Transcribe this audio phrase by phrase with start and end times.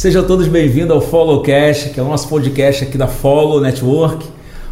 [0.00, 4.24] Sejam todos bem-vindos ao Followcast, que é o nosso podcast aqui da Follow Network,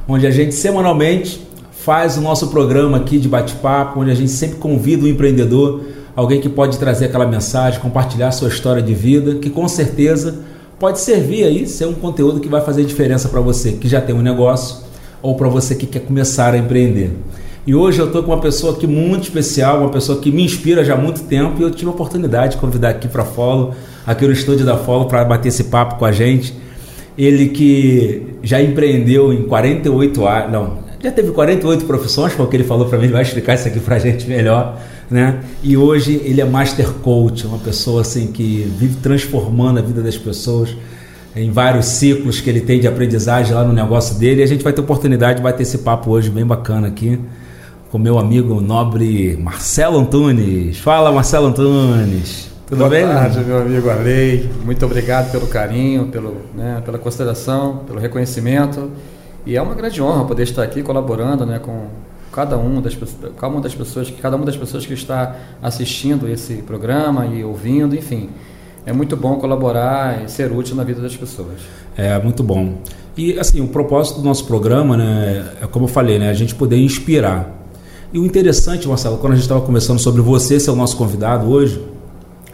[0.09, 4.57] onde a gente semanalmente faz o nosso programa aqui de bate-papo, onde a gente sempre
[4.57, 5.83] convida um empreendedor,
[6.17, 10.37] alguém que pode trazer aquela mensagem, compartilhar sua história de vida, que com certeza
[10.79, 14.15] pode servir aí, ser um conteúdo que vai fazer diferença para você que já tem
[14.15, 14.79] um negócio
[15.21, 17.11] ou para você que quer começar a empreender.
[17.67, 20.83] E hoje eu estou com uma pessoa aqui muito especial, uma pessoa que me inspira
[20.83, 23.75] já há muito tempo e eu tive a oportunidade de convidar aqui para Follow,
[24.09, 26.55] aqui no estúdio da Follow, para bater esse papo com a gente.
[27.17, 32.57] Ele que já empreendeu em 48 anos, não, já teve 48 profissões, foi o que
[32.57, 34.81] ele falou para mim, ele vai explicar isso aqui para a gente melhor,
[35.11, 35.41] né?
[35.63, 40.17] E hoje ele é Master Coach, uma pessoa assim que vive transformando a vida das
[40.17, 40.75] pessoas
[41.37, 44.41] em vários ciclos que ele tem de aprendizagem lá no negócio dele.
[44.41, 47.19] E a gente vai ter oportunidade de bater esse papo hoje bem bacana aqui
[47.91, 50.79] com meu amigo nobre Marcelo Antunes.
[50.79, 52.48] Fala, Marcelo Antunes.
[52.69, 53.03] Tudo Boa bem?
[53.03, 54.47] Boa tarde, meu amigo Alei.
[54.63, 58.91] Muito obrigado pelo carinho, pelo, né, pela consideração, pelo reconhecimento.
[59.47, 61.87] E é uma grande honra poder estar aqui colaborando né, com
[62.31, 62.95] cada, um das,
[63.39, 67.97] cada, uma das pessoas, cada uma das pessoas que está assistindo esse programa e ouvindo,
[67.97, 68.29] enfim.
[68.85, 71.61] É muito bom colaborar e ser útil na vida das pessoas.
[71.97, 72.75] É muito bom.
[73.17, 76.55] E assim, o propósito do nosso programa, né, é como eu falei, né, a gente
[76.55, 77.57] poder inspirar
[78.11, 81.47] e o interessante, Marcelo, quando a gente estava conversando sobre você ser o nosso convidado
[81.47, 81.79] hoje,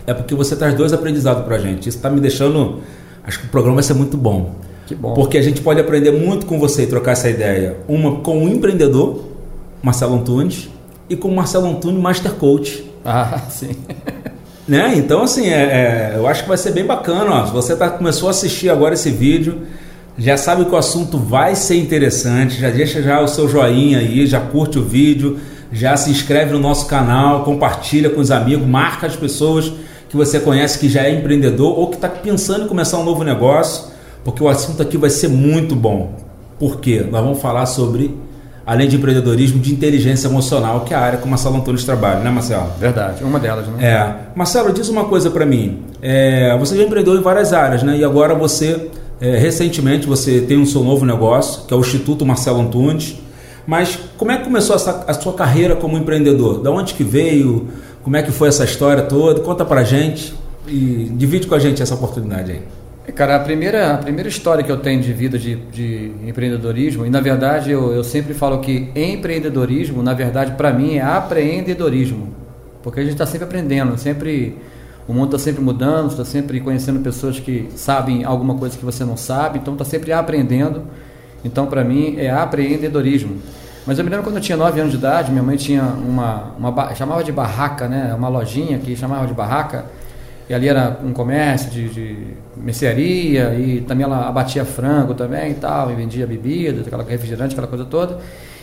[0.07, 1.89] é porque você traz dois aprendizados para a gente.
[1.89, 2.81] Isso está me deixando.
[3.23, 4.55] Acho que o programa vai ser muito bom.
[4.87, 5.15] Que bom.
[5.15, 7.77] Porque a gente pode aprender muito com você e trocar essa ideia.
[7.89, 9.25] Uma com o empreendedor,
[9.83, 10.69] Marcelo Antunes,
[11.09, 12.85] e com o Marcelo Antunes, Master Coach.
[13.05, 13.71] Ah, sim.
[14.69, 14.95] né?
[14.97, 17.31] Então, assim, é, é, eu acho que vai ser bem bacana.
[17.31, 17.47] Ó.
[17.47, 19.63] Se você tá, começou a assistir agora esse vídeo
[20.17, 24.27] já sabe que o assunto vai ser interessante, já deixa já o seu joinha aí,
[24.27, 25.41] já curte o vídeo,
[25.73, 29.73] já se inscreve no nosso canal, compartilha com os amigos, marca as pessoas
[30.15, 33.25] que você conhece que já é empreendedor ou que está pensando em começar um novo
[33.25, 33.89] negócio,
[34.23, 36.14] porque o assunto aqui vai ser muito bom.
[36.57, 37.05] Por quê?
[37.11, 38.17] Nós vamos falar sobre,
[38.64, 42.20] além de empreendedorismo, de inteligência emocional, que é a área que o Marcelo Antônio trabalha,
[42.20, 42.70] né Marcelo?
[42.79, 43.85] Verdade, uma delas, né?
[43.85, 44.14] É.
[44.36, 45.83] Marcelo, diz uma coisa para mim.
[46.01, 47.98] É, você já empreendeu em várias áreas, né?
[47.98, 48.89] E agora você
[49.20, 53.17] é, recentemente você tem um seu novo negócio, que é o Instituto Marcelo Antunes.
[53.67, 56.63] Mas como é que começou a, a sua carreira como empreendedor?
[56.63, 57.69] Da onde que veio?
[58.05, 59.41] Como é que foi essa história toda?
[59.41, 60.35] Conta pra gente
[60.69, 62.63] e divide com a gente essa oportunidade aí.
[63.09, 67.07] É, cara, a primeira, a primeira história que eu tenho de vida de, de empreendedorismo,
[67.07, 72.29] e na verdade eu, eu sempre falo que empreendedorismo, na verdade, para mim é apreendedorismo.
[72.83, 74.59] Porque a gente está sempre aprendendo, sempre
[75.09, 79.03] o mundo está sempre mudando, está sempre conhecendo pessoas que sabem alguma coisa que você
[79.03, 80.83] não sabe, então está sempre aprendendo.
[81.43, 83.39] Então, para mim, é apreendedorismo.
[83.86, 86.55] Mas eu me lembro quando eu tinha 9 anos de idade, minha mãe tinha uma,
[86.58, 88.14] uma chamava de barraca, né?
[88.17, 89.84] Uma lojinha que chamava de barraca.
[90.48, 95.55] E ali era um comércio de, de mercearia e também ela abatia frango também e
[95.55, 98.18] tal, e vendia bebida, aquela refrigerante, aquela coisa toda.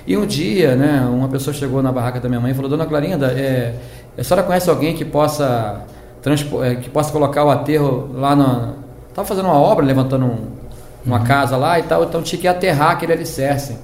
[0.06, 2.86] E um dia, né, uma pessoa chegou na barraca da minha mãe e falou: Dona
[2.86, 3.76] Clarinda, é,
[4.18, 5.84] a senhora conhece alguém que possa
[6.64, 8.74] é, que possa colocar o aterro lá na.
[9.10, 10.48] Estava fazendo uma obra, levantando um,
[11.06, 11.24] uma uhum.
[11.26, 13.76] casa lá e tal, então tinha que aterrar aquele alicerce.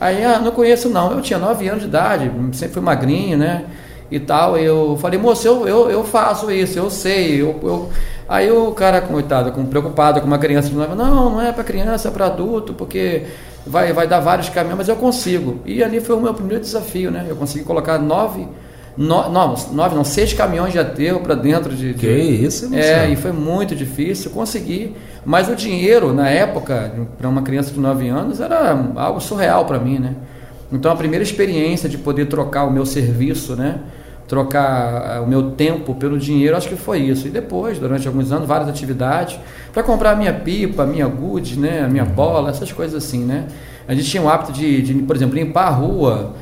[0.00, 3.66] Aí, ah, não conheço não, eu tinha 9 anos de idade, sempre fui magrinho, né?
[4.10, 7.40] E tal, eu falei, moço, eu, eu, eu faço isso, eu sei.
[7.40, 7.90] Eu, eu...
[8.28, 11.62] Aí o cara, coitado, com, preocupado com uma criança de 9 não, não é para
[11.62, 13.26] criança, é para adulto, porque
[13.66, 15.60] vai, vai dar vários caminhos, mas eu consigo.
[15.64, 17.26] E ali foi o meu primeiro desafio, né?
[17.28, 18.48] Eu consegui colocar nove
[18.96, 21.98] no, não, nove, não, seis caminhões de aterro para dentro de, de.
[21.98, 24.96] Que isso, É, e foi muito difícil conseguir.
[25.24, 29.78] Mas o dinheiro, na época, para uma criança de 9 anos, era algo surreal para
[29.78, 30.14] mim, né?
[30.72, 33.80] Então a primeira experiência de poder trocar o meu serviço, né?
[34.26, 37.26] Trocar eh, o meu tempo pelo dinheiro, acho que foi isso.
[37.26, 39.38] E depois, durante alguns anos, várias atividades,
[39.72, 41.82] para comprar a minha pipa, a minha good, né?
[41.84, 42.10] A minha uhum.
[42.10, 43.46] bola, essas coisas assim, né?
[43.88, 46.34] A gente tinha o hábito de, de por exemplo, limpar a rua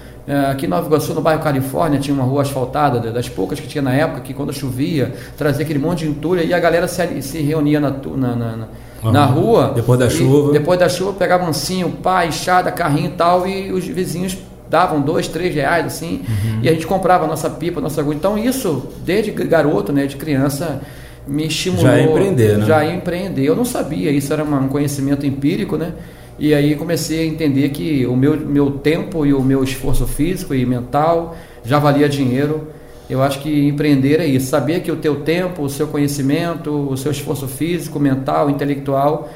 [0.50, 3.82] aqui em Nova Iguaçu, no bairro Califórnia, tinha uma rua asfaltada, das poucas que tinha
[3.82, 7.40] na época, que quando chovia, trazia aquele monte de entulho e a galera se, se
[7.40, 8.68] reunia na, na, na,
[9.10, 9.72] na rua.
[9.74, 10.52] Depois da chuva.
[10.52, 14.36] Depois da chuva, pegava um cinho, pá, enxada, carrinho e tal, e os vizinhos
[14.68, 16.60] davam dois, três reais assim, uhum.
[16.62, 18.16] e a gente comprava a nossa pipa, a nossa agulha.
[18.16, 20.80] Então isso, desde garoto, né, de criança,
[21.26, 21.86] me estimulou.
[21.86, 22.66] Já empreender, né?
[22.66, 23.44] Já empreender.
[23.44, 25.92] Eu não sabia, isso era um conhecimento empírico, né?
[26.38, 30.54] E aí comecei a entender que o meu, meu tempo e o meu esforço físico
[30.54, 32.68] e mental já valia dinheiro.
[33.10, 36.96] Eu acho que empreender é isso, saber que o teu tempo, o seu conhecimento, o
[36.96, 39.28] seu esforço físico, mental, intelectual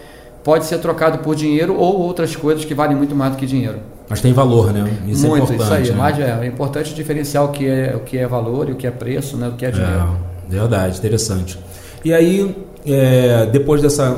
[0.45, 3.79] pode ser trocado por dinheiro ou outras coisas que valem muito mais do que dinheiro.
[4.09, 4.93] Mas tem valor, né?
[5.07, 5.83] Isso é muito, é importante.
[5.83, 6.03] Isso aí, né?
[6.03, 8.87] mas é, é importante diferenciar o que é, o que é valor e o que
[8.87, 9.49] é preço, né?
[9.49, 10.19] o que é dinheiro.
[10.49, 11.59] É, verdade, interessante.
[12.05, 14.17] E aí, é, depois dessa,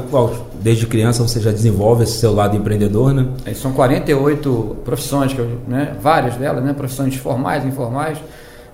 [0.61, 3.26] desde criança você já desenvolve esse seu lado empreendedor, né?
[3.55, 8.19] São 48 profissões, que eu, né, várias delas, né, profissões formais, informais,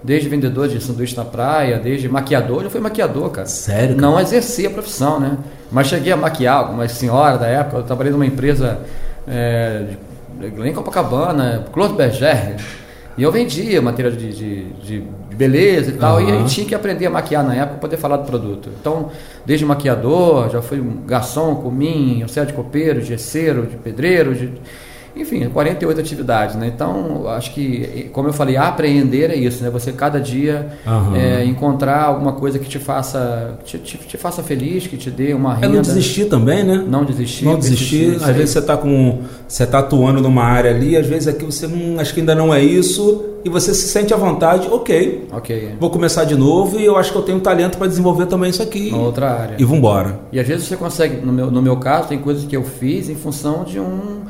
[0.02, 3.46] desde vendedor de sanduíche na praia, desde maquiador, eu fui maquiador, cara.
[3.46, 3.96] Sério?
[3.96, 4.00] Cara?
[4.00, 5.36] Não exerci a profissão, né?
[5.70, 8.78] Mas cheguei a maquiar algumas senhoras da época, eu trabalhei numa empresa
[9.26, 9.86] é,
[10.64, 12.56] em Copacabana, Claude Berger,
[13.16, 15.04] e eu vendia material de, de, de
[15.34, 16.28] beleza e tal, uhum.
[16.28, 18.70] e aí tinha que aprender a maquiar na época para poder falar do produto.
[18.80, 19.10] Então,
[19.44, 24.52] desde maquiador, já fui garçom, comim, auxiliar de copeiro, de gesseiro, de pedreiro, de
[25.14, 26.70] enfim, 48 atividades, né?
[26.74, 29.70] Então, acho que, como eu falei, apreender é isso, né?
[29.70, 31.16] Você cada dia uhum.
[31.16, 35.34] é, encontrar alguma coisa que te faça, te, te, te, faça feliz, que te dê
[35.34, 35.66] uma renda.
[35.66, 36.84] É não desistir também, né?
[36.86, 37.44] Não desistir.
[37.44, 38.16] Não desistir.
[38.22, 41.66] Às vezes você está com, você tá atuando numa área ali, às vezes aqui você
[41.66, 45.28] não, acho que ainda não é isso e você se sente à vontade, ok.
[45.32, 45.74] Ok.
[45.80, 48.62] Vou começar de novo e eu acho que eu tenho talento para desenvolver também isso
[48.62, 48.90] aqui.
[48.90, 49.56] Uma outra área.
[49.58, 50.20] E vambora.
[50.30, 53.08] E às vezes você consegue, no meu, no meu caso, tem coisas que eu fiz
[53.08, 54.20] em função de um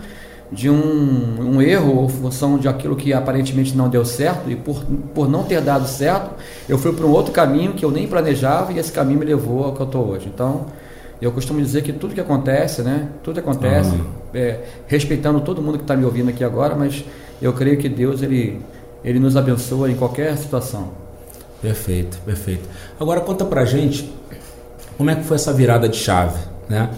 [0.52, 4.85] de um, um erro ou função de aquilo que aparentemente não deu certo e por,
[5.14, 6.31] por não ter dado certo,
[6.69, 9.64] eu fui para um outro caminho que eu nem planejava e esse caminho me levou
[9.64, 10.31] ao que eu estou hoje.
[10.32, 10.67] Então,
[11.23, 13.08] eu costumo dizer que tudo que acontece, né?
[13.23, 14.05] Tudo acontece, uhum.
[14.35, 17.05] é, respeitando todo mundo que está me ouvindo aqui agora, mas
[17.41, 18.61] eu creio que Deus ele,
[19.05, 20.88] ele nos abençoa em qualquer situação.
[21.62, 22.69] Perfeito, perfeito.
[22.99, 24.11] Agora conta pra gente
[24.96, 26.38] como é que foi essa virada de chave,
[26.69, 26.91] né?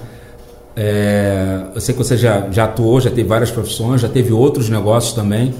[0.74, 4.70] É, eu sei que você já, já atuou, já teve várias profissões, já teve outros
[4.70, 5.54] negócios também,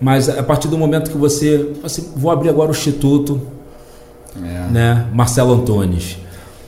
[0.00, 3.40] mas a partir do momento que você, assim, vou abrir agora o Instituto,
[4.36, 4.72] é.
[4.72, 6.18] né, Marcelo Antunes,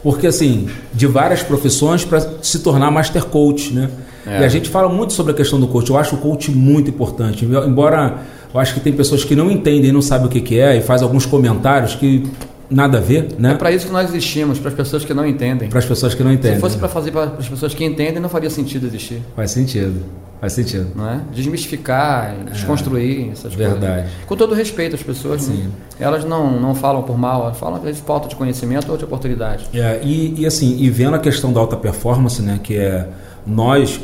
[0.02, 3.90] porque assim, de várias profissões para se tornar Master Coach, né?
[4.26, 4.40] É.
[4.40, 6.90] E a gente fala muito sobre a questão do coach, eu acho o coach muito
[6.90, 8.18] importante, embora
[8.52, 10.80] eu acho que tem pessoas que não entendem, não sabem o que, que é e
[10.80, 12.24] faz alguns comentários que
[12.70, 13.52] nada a ver, né?
[13.52, 15.68] É para isso que nós existimos, para as pessoas que não entendem.
[15.68, 16.54] Para as pessoas que não entendem.
[16.54, 19.20] Se fosse para fazer para as pessoas que entendem, não faria sentido existir.
[19.34, 20.02] Faz sentido.
[20.40, 20.86] Faz sentido.
[20.94, 21.20] Não é?
[21.34, 22.50] Desmistificar, é.
[22.50, 23.80] desconstruir essas Verdade.
[23.80, 23.96] coisas.
[23.96, 24.26] Verdade.
[24.26, 25.54] Com todo respeito às pessoas, né?
[25.54, 25.62] Sim.
[25.64, 25.70] Né?
[25.98, 29.04] elas não, não falam por mal, elas falam às vezes falta de conhecimento ou de
[29.04, 29.66] oportunidade.
[29.74, 33.06] É, e, e assim, e vendo a questão da alta performance, né, que é
[33.46, 34.00] nós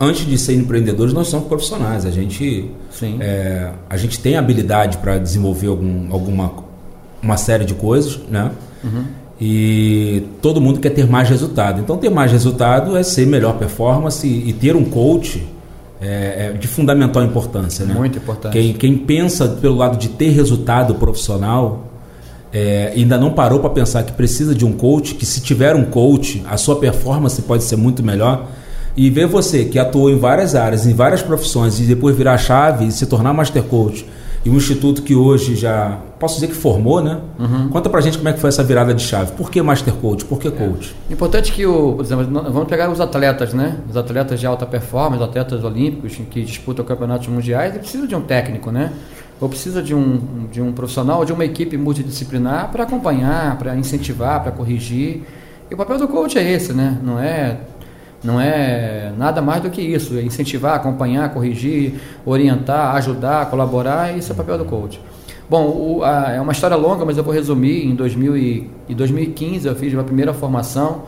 [0.00, 2.06] antes de ser empreendedores, nós somos profissionais.
[2.06, 2.70] A gente,
[3.20, 6.67] é, a gente tem habilidade para desenvolver algum, alguma
[7.22, 8.52] uma série de coisas, né?
[8.82, 9.04] Uhum.
[9.40, 11.80] E todo mundo quer ter mais resultado.
[11.80, 15.46] Então, ter mais resultado é ser melhor performance e, e ter um coach
[16.00, 17.94] é, é, de fundamental importância, né?
[17.94, 18.52] Muito importante.
[18.52, 21.84] Quem, quem pensa pelo lado de ter resultado profissional
[22.52, 25.84] é, ainda não parou para pensar que precisa de um coach, que se tiver um
[25.84, 28.46] coach, a sua performance pode ser muito melhor.
[28.96, 32.38] E ver você que atuou em várias áreas, em várias profissões, e depois virar a
[32.38, 34.04] chave e se tornar master coach
[34.44, 37.20] e um instituto que hoje já, posso dizer que formou, né?
[37.38, 37.68] Uhum.
[37.68, 39.32] Conta pra gente como é que foi essa virada de chave.
[39.32, 40.24] Por que Master Coach?
[40.24, 40.94] Por que Coach?
[41.08, 41.12] É.
[41.12, 43.78] Importante que o, por exemplo, vamos pegar os atletas, né?
[43.90, 48.20] Os atletas de alta performance, atletas olímpicos que disputam campeonatos mundiais, eles precisam de um
[48.20, 48.92] técnico, né?
[49.40, 54.42] Ou precisa de um, de um profissional, de uma equipe multidisciplinar para acompanhar, para incentivar,
[54.42, 55.22] para corrigir.
[55.70, 56.98] E o papel do coach é esse, né?
[57.02, 57.58] Não é
[58.22, 61.94] não é nada mais do que isso, é incentivar, acompanhar, corrigir,
[62.26, 65.00] orientar, ajudar, colaborar, isso é papel do coach.
[65.48, 67.86] Bom, o, a, é uma história longa, mas eu vou resumir.
[67.86, 71.04] Em 2000 e, em 2015 eu fiz uma primeira formação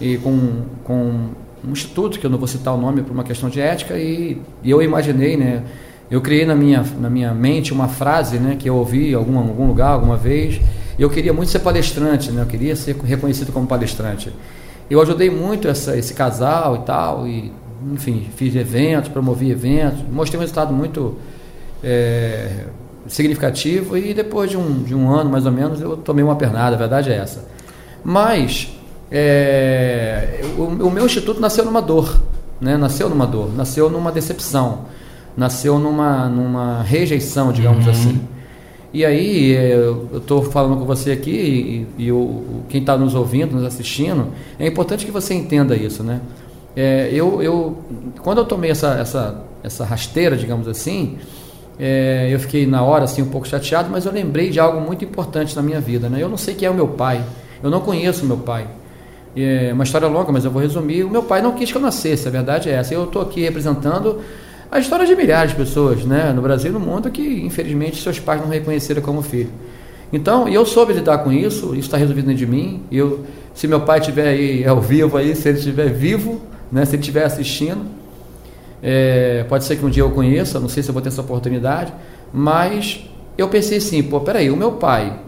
[0.00, 1.30] e com, com
[1.64, 4.40] um instituto, que eu não vou citar o nome por uma questão de ética, e,
[4.62, 5.62] e eu imaginei, né,
[6.10, 9.38] eu criei na minha, na minha mente uma frase né, que eu ouvi em algum,
[9.38, 10.60] algum lugar, alguma vez,
[10.98, 14.32] eu queria muito ser palestrante, né, eu queria ser reconhecido como palestrante.
[14.90, 17.52] Eu ajudei muito essa, esse casal e tal, e
[17.92, 21.16] enfim, fiz eventos, promovi eventos, mostrei um resultado muito
[21.82, 22.64] é,
[23.06, 26.74] significativo e depois de um, de um ano mais ou menos eu tomei uma pernada,
[26.74, 27.48] a verdade é essa.
[28.04, 28.68] Mas
[29.10, 32.20] é, o, o, meu instituto nasceu numa dor,
[32.60, 32.76] né?
[32.76, 34.86] nasceu numa dor, nasceu numa decepção,
[35.36, 37.92] nasceu numa, numa rejeição, digamos uhum.
[37.92, 38.20] assim.
[38.92, 43.54] E aí, eu estou falando com você aqui e, e o, quem está nos ouvindo,
[43.54, 44.28] nos assistindo,
[44.58, 46.20] é importante que você entenda isso, né?
[46.74, 47.78] É, eu, eu,
[48.20, 51.18] quando eu tomei essa, essa, essa rasteira, digamos assim,
[51.78, 55.04] é, eu fiquei na hora assim um pouco chateado, mas eu lembrei de algo muito
[55.04, 56.20] importante na minha vida, né?
[56.20, 57.24] Eu não sei quem é o meu pai,
[57.62, 58.66] eu não conheço o meu pai.
[59.36, 61.04] É uma história longa, mas eu vou resumir.
[61.04, 62.92] O meu pai não quis que eu nascesse, a verdade é essa.
[62.92, 64.18] Eu estou aqui representando
[64.70, 68.20] a história de milhares de pessoas, né, no Brasil e no mundo, que infelizmente seus
[68.20, 69.50] pais não reconheceram como filho.
[70.12, 72.82] Então, eu soube lidar com isso, isso está resolvido dentro de mim.
[72.90, 73.24] Eu,
[73.54, 77.00] se meu pai estiver aí ao vivo aí, se ele estiver vivo, né, se ele
[77.00, 77.84] estiver assistindo,
[78.82, 81.20] é, pode ser que um dia eu conheça, não sei se eu vou ter essa
[81.20, 81.92] oportunidade,
[82.32, 83.04] mas
[83.36, 85.18] eu pensei assim, pô, peraí, o meu pai,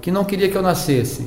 [0.00, 1.26] que não queria que eu nascesse,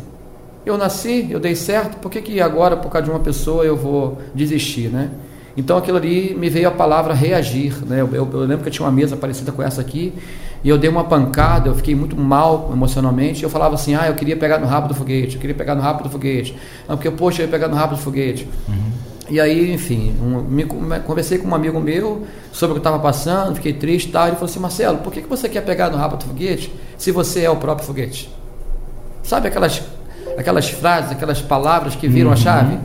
[0.66, 3.76] eu nasci, eu dei certo, por que, que agora, por causa de uma pessoa, eu
[3.76, 5.10] vou desistir, né?
[5.58, 8.00] Então aquilo ali me veio a palavra reagir, né?
[8.00, 10.14] Eu, eu, eu, lembro que eu tinha uma mesa parecida com essa aqui
[10.64, 13.42] e eu dei uma pancada, eu fiquei muito mal emocionalmente.
[13.42, 15.82] Eu falava assim, ah, eu queria pegar no rabo do foguete, eu queria pegar no
[15.82, 16.56] rabo do foguete,
[16.88, 18.48] não, porque poxa, eu ia pegar no rabo do foguete.
[18.70, 18.92] Uhum.
[19.30, 20.64] E aí, enfim, um, me,
[21.06, 24.28] conversei com um amigo meu sobre o que estava passando, fiquei triste e tal.
[24.28, 27.12] Ele falou assim: Marcelo, por que, que você quer pegar no rabo do foguete se
[27.12, 28.32] você é o próprio foguete?
[29.24, 29.82] Sabe aquelas,
[30.38, 32.34] aquelas frases, aquelas palavras que viram uhum.
[32.34, 32.78] a chave?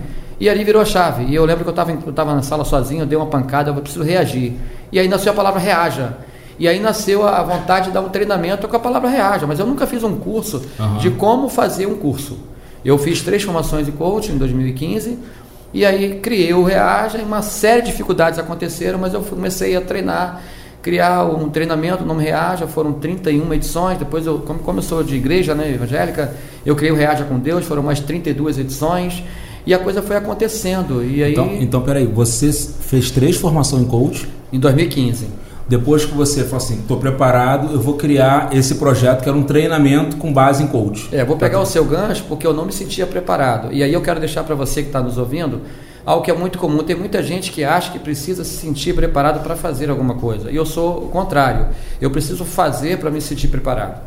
[0.43, 1.27] E ali virou a chave.
[1.27, 4.03] E eu lembro que eu estava na sala sozinho, eu dei uma pancada, eu preciso
[4.03, 4.55] reagir.
[4.91, 6.15] E aí nasceu a palavra reaja.
[6.59, 9.47] E aí nasceu a vontade de dar um treinamento com a palavra reaja.
[9.47, 10.97] Mas eu nunca fiz um curso uhum.
[10.97, 12.41] de como fazer um curso.
[12.85, 15.17] Eu fiz três formações de coaching em 2015.
[15.73, 19.81] E aí criei o Reaja e uma série de dificuldades aconteceram, mas eu comecei a
[19.81, 20.43] treinar,
[20.83, 25.05] criar um treinamento, o nome Reaja, foram 31 edições, depois eu, como, como eu sou
[25.05, 26.35] de igreja né, evangélica,
[26.67, 29.23] eu criei o Reaja com Deus, foram mais 32 edições,
[29.67, 31.05] e a coisa foi acontecendo.
[31.05, 34.29] E aí, então, então, peraí, você fez três formações em coach?
[34.53, 35.27] Em 2015.
[35.69, 39.45] Depois que você falou assim, estou preparado, eu vou criar esse projeto que era um
[39.45, 41.09] treinamento com base em coach.
[41.13, 41.63] É, vou pegar tá.
[41.63, 43.73] o seu gancho porque eu não me sentia preparado.
[43.73, 45.63] E aí eu quero deixar para você que está nos ouvindo
[46.05, 46.83] algo que é muito comum.
[46.83, 50.51] Tem muita gente que acha que precisa se sentir preparado para fazer alguma coisa.
[50.51, 51.69] E eu sou o contrário.
[52.01, 54.01] Eu preciso fazer para me sentir preparado.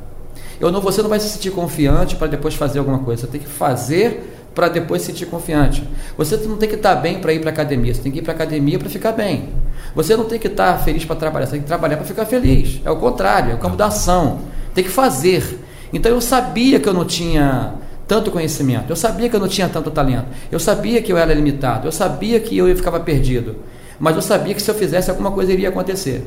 [0.59, 3.21] Eu não, você não vai se sentir confiante para depois fazer alguma coisa.
[3.21, 5.83] Você tem que fazer para depois se sentir confiante.
[6.17, 8.21] Você não tem que estar tá bem para ir para academia, você tem que ir
[8.21, 9.49] para academia para ficar bem.
[9.93, 12.25] Você não tem que estar tá feliz para trabalhar, você tem que trabalhar para ficar
[12.25, 12.81] feliz.
[12.85, 14.39] É o contrário, é o campo da ação.
[14.73, 15.59] Tem que fazer.
[15.93, 17.73] Então eu sabia que eu não tinha
[18.07, 21.33] tanto conhecimento, eu sabia que eu não tinha tanto talento, eu sabia que eu era
[21.33, 23.55] limitado, eu sabia que eu ficava perdido,
[23.99, 26.23] mas eu sabia que se eu fizesse alguma coisa iria acontecer.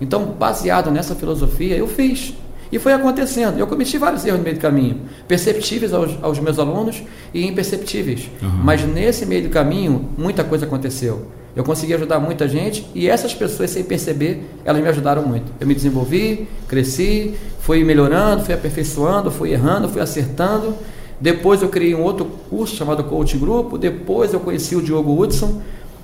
[0.00, 2.34] Então, baseado nessa filosofia, eu fiz.
[2.72, 3.58] E foi acontecendo.
[3.58, 7.02] Eu cometi vários erros no meio do caminho, perceptíveis aos, aos meus alunos
[7.34, 8.30] e imperceptíveis.
[8.40, 8.48] Uhum.
[8.64, 11.26] Mas nesse meio do caminho, muita coisa aconteceu.
[11.54, 15.52] Eu consegui ajudar muita gente e essas pessoas, sem perceber, elas me ajudaram muito.
[15.60, 20.74] Eu me desenvolvi, cresci, fui melhorando, fui aperfeiçoando, fui errando, fui acertando.
[21.20, 23.76] Depois eu criei um outro curso chamado Coaching Grupo.
[23.76, 25.60] Depois eu conheci o Diogo Hudson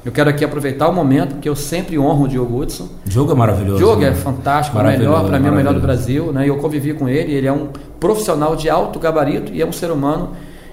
[0.08, 2.88] eu quero aqui aproveitar o momento, porque eu sempre honro o Diogo Hudson.
[3.04, 3.76] Diogo é maravilhoso.
[3.76, 4.12] Diogo é né?
[4.12, 6.32] é fantástico, melhor, para mim é o melhor do Brasil.
[6.32, 6.48] Né?
[6.48, 7.68] Eu convivi com ele, ele é um
[8.00, 10.30] profissional de alto gabarito e é um ser humano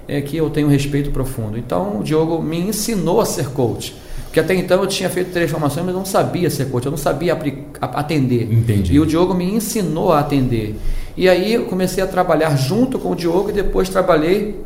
[0.08, 1.58] é, que eu tenho um respeito profundo.
[1.58, 3.94] Então, o Diogo me ensinou a ser coach.
[4.24, 6.96] Porque até então eu tinha feito três formações, mas não sabia ser coach, eu não
[6.96, 7.38] sabia
[7.82, 8.50] atender.
[8.50, 8.94] Entendi.
[8.94, 10.76] E o Diogo me ensinou a atender.
[11.14, 14.58] E aí eu comecei a trabalhar junto com o Diogo e depois trabalhei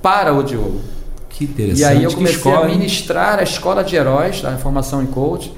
[0.00, 0.80] para o Diogo.
[1.36, 1.80] Que interessante.
[1.80, 5.52] E aí eu comecei escola, a ministrar a escola de heróis, a formação em coach.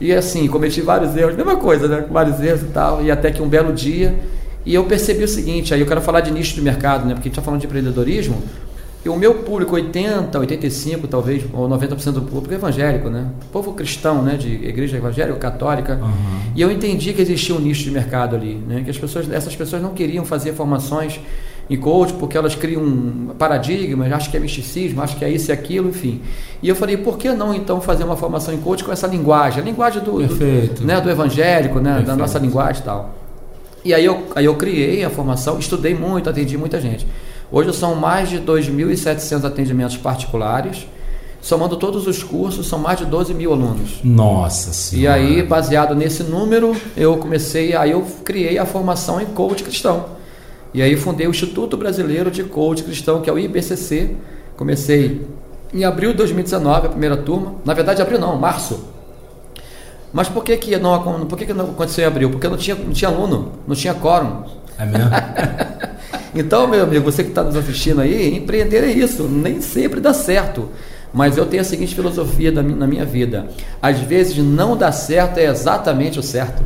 [0.00, 2.04] E assim, cometi vários erros, mesma coisa, né?
[2.10, 3.02] Vários erros e tal.
[3.02, 4.18] E até que um belo dia.
[4.66, 7.14] E eu percebi o seguinte, aí eu quero falar de nicho de mercado, né?
[7.14, 8.42] Porque a gente está falando de empreendedorismo.
[9.04, 13.28] E o meu público, 80, 85 talvez, ou 90% do público é evangélico, né?
[13.52, 14.36] Povo cristão, né?
[14.36, 16.00] De igreja evangélica, católica.
[16.02, 16.52] Uhum.
[16.56, 18.82] E eu entendi que existia um nicho de mercado ali, né?
[18.82, 21.20] Que as pessoas, essas pessoas não queriam fazer formações
[21.68, 25.50] em coach, porque elas criam um paradigma, acham que é misticismo, acham que é isso
[25.50, 26.20] e aquilo, enfim.
[26.62, 29.62] E eu falei, por que não então fazer uma formação em coach com essa linguagem,
[29.62, 33.14] a linguagem do, do, né, do evangélico, né, da nossa linguagem e tal.
[33.84, 37.06] E aí eu, aí eu criei a formação, estudei muito, atendi muita gente.
[37.50, 40.86] Hoje são mais de 2.700 atendimentos particulares,
[41.40, 44.00] somando todos os cursos, são mais de 12 mil alunos.
[44.02, 45.18] Nossa Senhora!
[45.18, 50.06] E aí, baseado nesse número, eu comecei, aí eu criei a formação em coach cristão.
[50.74, 54.10] E aí fundei o Instituto Brasileiro de Coach Cristão, que é o IBCC.
[54.56, 55.24] Comecei
[55.72, 57.54] em abril de 2019, a primeira turma.
[57.64, 58.92] Na verdade, abril não, março.
[60.12, 62.30] Mas por que, que, não, por que, que não aconteceu em abril?
[62.30, 64.42] Porque não tinha, não tinha aluno, não tinha quórum.
[64.76, 65.10] É mesmo?
[66.34, 70.12] então, meu amigo, você que está nos assistindo aí, empreender é isso, nem sempre dá
[70.12, 70.70] certo.
[71.12, 73.46] Mas eu tenho a seguinte filosofia na minha vida:
[73.80, 76.60] às vezes não dá certo é exatamente o certo.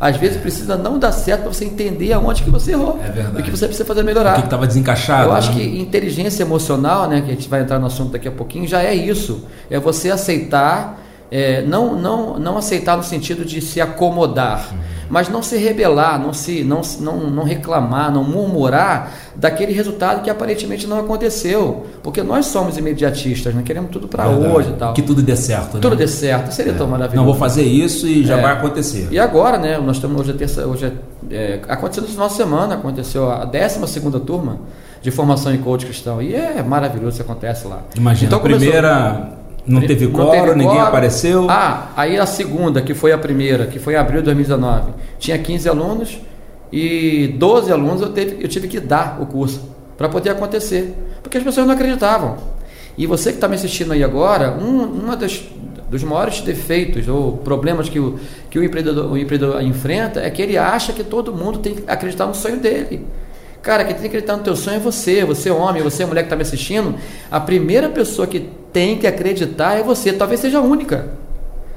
[0.00, 2.98] Às vezes precisa não dar certo para você entender aonde que você errou.
[3.04, 3.38] É verdade.
[3.38, 4.32] O que você precisa fazer melhorar.
[4.32, 5.28] O que estava desencaixado.
[5.28, 5.56] Eu acho né?
[5.56, 8.82] que inteligência emocional, né, que a gente vai entrar no assunto daqui a pouquinho, já
[8.82, 9.44] é isso.
[9.68, 10.98] É você aceitar,
[11.30, 14.70] é, não, não, não aceitar no sentido de se acomodar.
[14.72, 20.22] Uhum mas não se rebelar, não se não, não, não reclamar, não murmurar daquele resultado
[20.22, 23.62] que aparentemente não aconteceu, porque nós somos imediatistas, né?
[23.64, 24.94] queremos tudo para hoje e tal.
[24.94, 25.80] Que tudo dê certo, né?
[25.80, 26.76] Tudo dê certo, seria é.
[26.76, 27.16] tão maravilhoso.
[27.16, 28.40] Não vou fazer isso e já é.
[28.40, 29.08] vai acontecer.
[29.10, 29.78] E agora, né?
[29.78, 30.92] Nós estamos hoje a terça, hoje
[31.28, 34.60] é, é, aconteceu no final de semana, aconteceu a 12 segunda turma
[35.02, 37.82] de formação em coach cristão e é maravilhoso que acontece lá.
[37.96, 39.39] Imagina, então, a primeira começou,
[39.70, 40.80] não teve coro, ninguém coro.
[40.80, 41.46] apareceu?
[41.48, 45.38] Ah, aí a segunda, que foi a primeira, que foi em abril de 2019, tinha
[45.38, 46.20] 15 alunos
[46.72, 50.94] e 12 alunos eu, teve, eu tive que dar o curso para poder acontecer.
[51.22, 52.36] Porque as pessoas não acreditavam.
[52.96, 55.42] E você que está me assistindo aí agora, um uma das,
[55.88, 58.18] dos maiores defeitos ou problemas que o,
[58.50, 61.84] que o, empreendedor, o empreendedor enfrenta é que ele acha que todo mundo tem que
[61.86, 63.06] acreditar no sonho dele.
[63.62, 66.06] Cara, quem tem que acreditar no teu sonho é você, você é homem, você é
[66.06, 66.94] mulher que está me assistindo.
[67.30, 71.08] A primeira pessoa que tem que acreditar é você, talvez seja a única.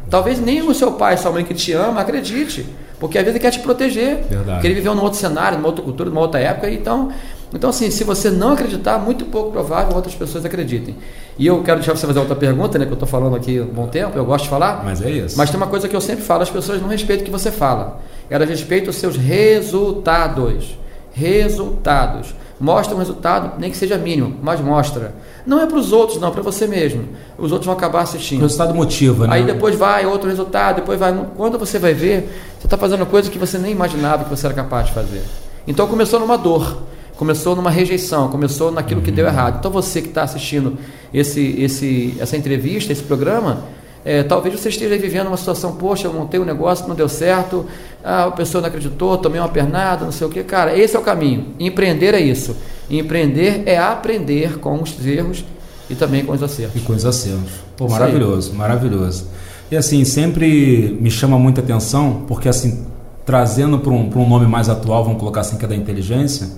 [0.09, 2.65] Talvez nem o seu pai, sua mãe que te ama, acredite.
[2.99, 4.23] Porque às vezes ele quer te proteger.
[4.29, 4.51] Verdade.
[4.53, 6.69] Porque ele viveu num outro cenário, numa outra cultura, numa outra época.
[6.69, 7.11] Então,
[7.53, 10.95] então, assim, se você não acreditar, muito pouco provável outras pessoas acreditem.
[11.37, 12.85] E eu quero deixar você fazer outra pergunta, né?
[12.85, 14.83] Que eu estou falando aqui há um bom tempo, eu gosto de falar.
[14.83, 15.37] Mas é isso.
[15.37, 17.51] Mas tem uma coisa que eu sempre falo: as pessoas não respeitam o que você
[17.51, 17.99] fala.
[18.29, 20.77] Elas respeitam os seus resultados.
[21.13, 22.35] Resultados.
[22.59, 25.13] Mostra um resultado, nem que seja mínimo, mas mostra.
[25.45, 27.09] Não é para os outros, não, é para você mesmo.
[27.37, 28.39] Os outros vão acabar assistindo.
[28.39, 29.35] O resultado motiva, né?
[29.35, 31.13] Aí depois vai outro resultado, depois vai.
[31.35, 34.55] Quando você vai ver, você está fazendo coisa que você nem imaginava que você era
[34.55, 35.23] capaz de fazer.
[35.67, 36.83] Então começou numa dor,
[37.17, 39.57] começou numa rejeição, começou naquilo que deu errado.
[39.59, 40.77] Então você que está assistindo
[41.13, 43.63] esse, esse, essa entrevista, esse programa,
[44.05, 47.65] é, talvez você esteja vivendo uma situação, poxa, eu montei um negócio, não deu certo,
[48.03, 50.43] ah, a pessoa não acreditou, tomei uma pernada, não sei o que.
[50.43, 51.53] Cara, esse é o caminho.
[51.59, 52.55] Empreender é isso.
[52.89, 55.45] Empreender é aprender com os erros
[55.89, 56.81] e também com os acertos.
[56.81, 57.51] E com os acertos.
[57.77, 59.27] Pô, maravilhoso, maravilhoso.
[59.71, 62.85] E assim, sempre me chama muita atenção, porque assim,
[63.25, 66.49] trazendo para um, um nome mais atual, vamos colocar assim, que é da inteligência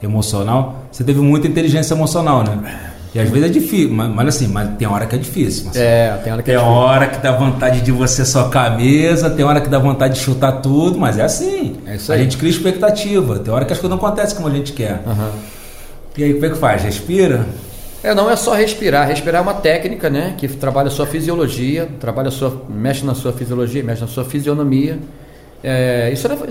[0.00, 2.91] emocional, você teve muita inteligência emocional, né?
[3.14, 5.64] E às vezes é difícil, mas, mas assim, mas tem hora que é difícil.
[5.66, 6.76] Mas, é, tem hora que tem é difícil.
[6.78, 10.20] hora que dá vontade de você socar a mesa, tem hora que dá vontade de
[10.20, 11.76] chutar tudo, mas é assim.
[11.86, 12.22] É isso a aí.
[12.22, 15.02] gente cria expectativa, tem hora que as coisas não acontecem como a gente quer.
[15.06, 15.30] Uhum.
[16.16, 16.82] E aí, como é que faz?
[16.82, 17.46] Respira?
[18.02, 19.06] É, não é só respirar.
[19.06, 20.34] Respirar é uma técnica, né?
[20.36, 24.24] Que trabalha a sua fisiologia, trabalha a sua, mexe na sua fisiologia, mexe na sua
[24.24, 24.98] fisionomia.
[25.62, 26.48] É, isso é para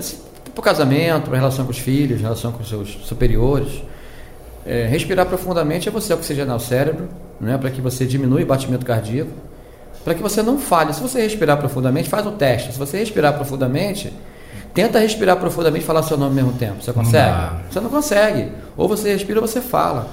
[0.56, 3.82] o casamento, para relação com os filhos, relação com os seus superiores.
[4.64, 7.08] É, respirar profundamente é você oxigenar o cérebro,
[7.40, 9.32] né, para que você diminua o batimento cardíaco,
[10.04, 10.92] para que você não falhe.
[10.94, 12.72] Se você respirar profundamente, faz o teste.
[12.72, 14.12] Se você respirar profundamente,
[14.72, 16.82] tenta respirar profundamente e falar seu nome ao mesmo tempo.
[16.82, 17.36] Você consegue?
[17.36, 18.52] Não você não consegue.
[18.76, 20.08] Ou você respira ou você fala.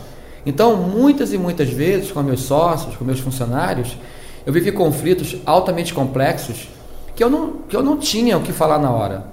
[0.45, 3.97] Então, muitas e muitas vezes, com meus sócios, com meus funcionários,
[4.45, 6.69] eu vivi conflitos altamente complexos
[7.15, 9.25] que eu não, que eu não tinha o que falar na hora.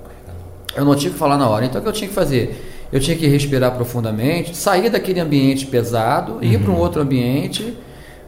[0.74, 1.64] Eu não tinha o que falar na hora.
[1.64, 2.75] Então, o que eu tinha que fazer?
[2.92, 6.42] Eu tinha que respirar profundamente, sair daquele ambiente pesado, uhum.
[6.42, 7.76] ir para um outro ambiente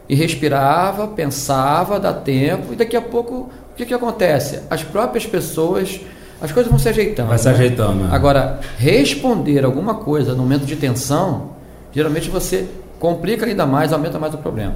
[0.07, 4.61] e respirava, pensava, dá tempo, e daqui a pouco o que, que acontece?
[4.69, 6.01] As próprias pessoas,
[6.41, 7.29] as coisas vão se ajeitando.
[7.29, 7.53] Vai se né?
[7.53, 8.03] ajeitando.
[8.03, 8.09] Né?
[8.11, 11.51] Agora, responder alguma coisa no momento de tensão,
[11.93, 12.67] geralmente você
[12.99, 14.75] complica ainda mais, aumenta mais o problema.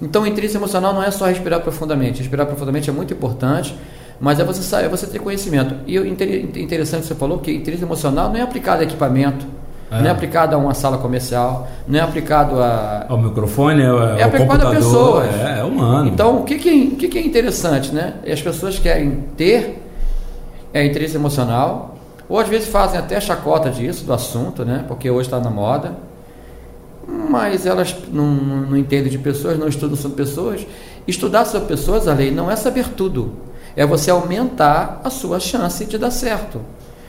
[0.00, 2.20] Então, inteligência emocional não é só respirar profundamente.
[2.20, 3.74] Respirar profundamente é muito importante,
[4.20, 5.74] mas é você saber, é você ter conhecimento.
[5.86, 9.46] E o interessante que você falou que inteligência emocional não é aplicado a equipamento,
[9.90, 9.98] é.
[9.98, 13.06] não é aplicado a uma sala comercial, não é aplicado a.
[13.08, 15.34] Ao microfone, é, é aplicado a pessoas.
[15.34, 16.10] É, é humano.
[16.10, 18.16] Então, o que, que, o que, que é interessante, né?
[18.30, 19.82] As pessoas querem ter
[20.74, 21.96] é, interesse emocional,
[22.28, 24.84] ou às vezes fazem até chacota disso, do assunto, né?
[24.86, 25.96] Porque hoje está na moda.
[27.08, 30.66] Mas elas não, não entendem de pessoas, não estudam sobre pessoas.
[31.08, 35.84] Estudar sobre pessoas, a lei, não é saber tudo é você aumentar a sua chance
[35.84, 36.60] de dar certo.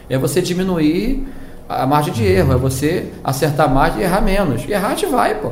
[0.10, 1.28] É você diminuir
[1.67, 4.63] a margem de erro, é você acertar mais e errar menos.
[4.67, 5.52] E errar a gente vai, pô.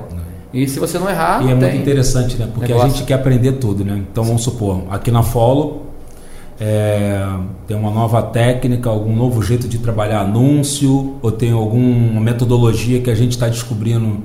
[0.53, 1.43] E se você não errar.
[1.43, 2.49] E é muito interessante, né?
[2.53, 2.87] Porque negócio.
[2.87, 4.03] a gente quer aprender tudo, né?
[4.11, 5.89] Então vamos supor, aqui na Follow
[6.59, 7.25] é,
[7.65, 13.09] tem uma nova técnica, algum novo jeito de trabalhar anúncio, ou tem alguma metodologia que
[13.09, 14.19] a gente está descobrindo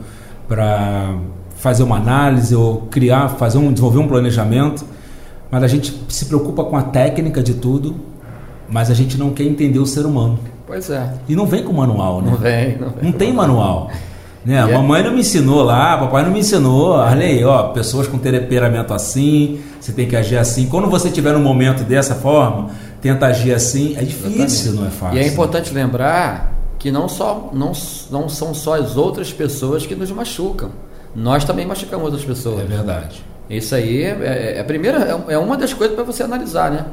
[0.49, 1.15] para
[1.57, 4.85] fazer uma análise ou criar, fazer um, desenvolver um planejamento
[5.55, 7.95] mas a gente se preocupa com a técnica de tudo,
[8.69, 10.37] mas a gente não quer entender o ser humano.
[10.67, 11.15] Pois é.
[11.29, 12.33] E não vem com manual, né?
[12.33, 13.05] Não vem, não vem.
[13.05, 13.89] Não tem manual.
[14.45, 14.59] Né?
[14.59, 16.97] A mamãe não me ensinou lá, papai não me ensinou.
[16.97, 20.67] Arley, ó, pessoas com temperamento assim, você tem que agir assim.
[20.67, 23.95] Quando você tiver um momento dessa forma, tenta agir assim.
[23.97, 24.73] É difícil, Exatamente.
[24.73, 25.19] não é fácil.
[25.19, 27.71] E é importante lembrar que não, só, não,
[28.11, 30.71] não são só as outras pessoas que nos machucam.
[31.15, 32.63] Nós também machucamos outras pessoas.
[32.63, 33.23] É verdade.
[33.49, 36.71] Isso aí é, é, é a primeira, é, é uma das coisas para você analisar,
[36.71, 36.87] né?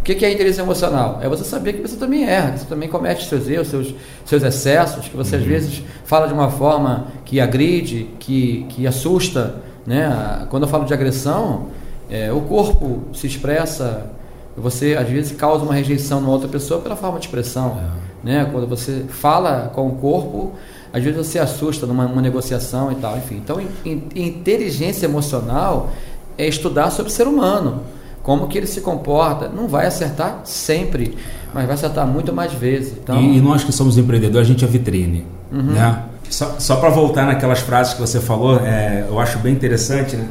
[0.00, 1.18] O que, que é interesse emocional?
[1.22, 3.94] É você saber que você também erra, que você também comete seus erros, seus,
[4.24, 5.42] seus excessos, que você uhum.
[5.42, 9.56] às vezes fala de uma forma que agride, que, que assusta.
[9.86, 10.46] Né?
[10.48, 11.66] Quando eu falo de agressão,
[12.08, 14.10] é, o corpo se expressa,
[14.56, 17.78] você às vezes causa uma rejeição numa outra pessoa pela forma de expressão.
[18.24, 18.26] É.
[18.26, 18.48] Né?
[18.50, 20.54] Quando você fala com o corpo,
[20.92, 23.36] às vezes você assusta numa negociação e tal, enfim.
[23.36, 25.90] Então, in, inteligência emocional
[26.36, 27.82] é estudar sobre o ser humano,
[28.22, 29.48] como que ele se comporta.
[29.48, 31.16] Não vai acertar sempre,
[31.52, 32.94] mas vai acertar muito mais vezes.
[33.02, 35.62] Então, e, e nós que somos empreendedores, a gente é vitrine, uhum.
[35.62, 36.04] né?
[36.30, 40.28] Só, só para voltar naquelas frases que você falou, é, eu acho bem interessante, né?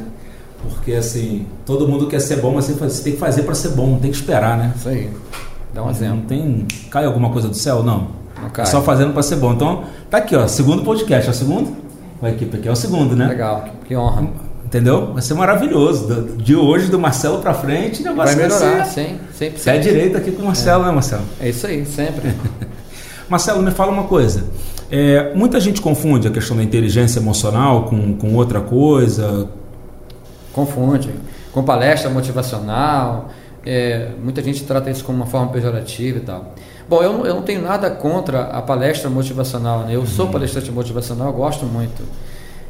[0.62, 3.86] Porque assim, todo mundo quer ser bom, mas você tem que fazer para ser bom,
[3.90, 4.72] não tem que esperar, né?
[4.76, 5.10] Isso aí.
[5.72, 6.16] Dá um exemplo.
[6.16, 6.66] Não tem.
[6.90, 7.82] Cai alguma coisa do céu?
[7.82, 8.08] Não.
[8.52, 8.64] Cai.
[8.64, 9.52] É só fazendo para ser bom.
[9.52, 10.46] Então, tá aqui, ó.
[10.46, 11.28] Segundo podcast.
[11.28, 11.76] É o segundo?
[12.20, 13.28] A equipe aqui é o segundo, né?
[13.28, 14.28] Legal, que honra.
[14.64, 15.12] Entendeu?
[15.14, 16.36] Vai ser maravilhoso.
[16.36, 19.06] De hoje, do Marcelo para frente, o negócio vai melhorar, vai ser...
[19.06, 19.18] sim.
[19.32, 20.86] Sempre, Pé direito aqui com o Marcelo, é.
[20.86, 21.22] né, Marcelo?
[21.40, 22.34] É isso aí, sempre.
[23.30, 24.44] Marcelo, me fala uma coisa.
[24.90, 29.48] É, muita gente confunde a questão da inteligência emocional com, com outra coisa.
[30.52, 31.10] Confunde.
[31.52, 33.30] Com palestra motivacional.
[33.64, 36.54] É, muita gente trata isso como uma forma pejorativa e tal.
[36.88, 39.80] Bom, eu, eu não tenho nada contra a palestra motivacional.
[39.80, 39.94] Né?
[39.94, 40.06] Eu uhum.
[40.06, 42.02] sou palestrante motivacional, gosto muito.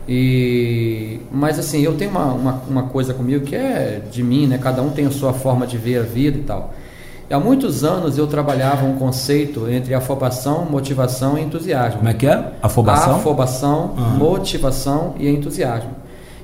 [0.09, 4.57] E, mas assim, eu tenho uma, uma, uma, coisa comigo que é de mim, né?
[4.57, 6.73] Cada um tem a sua forma de ver a vida e tal.
[7.29, 11.99] E há muitos anos eu trabalhava um conceito entre afobação, motivação e entusiasmo.
[11.99, 12.53] Como é que é?
[12.63, 13.17] Afobação?
[13.17, 14.17] Afobação, uhum.
[14.17, 15.91] motivação e entusiasmo.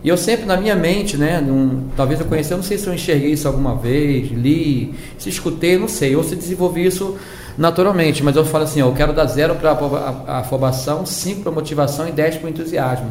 [0.05, 2.87] E eu sempre na minha mente, né, num, talvez eu conheci, eu não sei se
[2.87, 7.17] eu enxerguei isso alguma vez, li, se escutei, não sei, ou se desenvolvi isso
[7.57, 9.71] naturalmente, mas eu falo assim, eu quero dar zero para
[10.27, 13.11] a afobação, cinco para motivação e dez para o entusiasmo.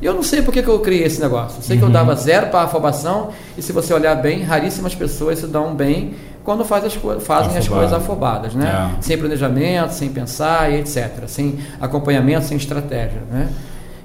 [0.00, 1.58] E eu não sei por que, que eu criei esse negócio.
[1.58, 1.78] Eu sei uhum.
[1.80, 1.92] que eu uhum.
[1.92, 6.14] dava zero para a afobação, e se você olhar bem, raríssimas pessoas se dão bem
[6.44, 7.58] quando faz as fazem Afobado.
[7.58, 8.94] as coisas afobadas, né?
[8.98, 9.02] É.
[9.02, 11.24] Sem planejamento, sem pensar e etc.
[11.26, 13.50] Sem acompanhamento, sem estratégia, né?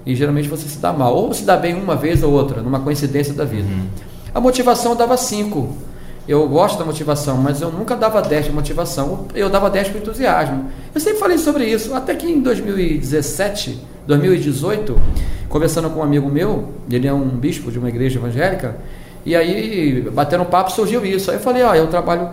[0.05, 1.15] E geralmente você se dá mal.
[1.15, 3.69] Ou se dá bem uma vez ou outra, numa coincidência da vida.
[3.69, 3.87] Uhum.
[4.33, 5.92] A motivação dava 5.
[6.27, 9.27] Eu gosto da motivação, mas eu nunca dava 10 de motivação.
[9.35, 10.71] Eu dava 10 para entusiasmo.
[10.93, 11.93] Eu sempre falei sobre isso.
[11.93, 14.95] Até que em 2017, 2018,
[15.49, 18.77] conversando com um amigo meu, ele é um bispo de uma igreja evangélica,
[19.25, 21.31] e aí, batendo um papo, surgiu isso.
[21.31, 22.31] Aí eu falei, ó, eu trabalho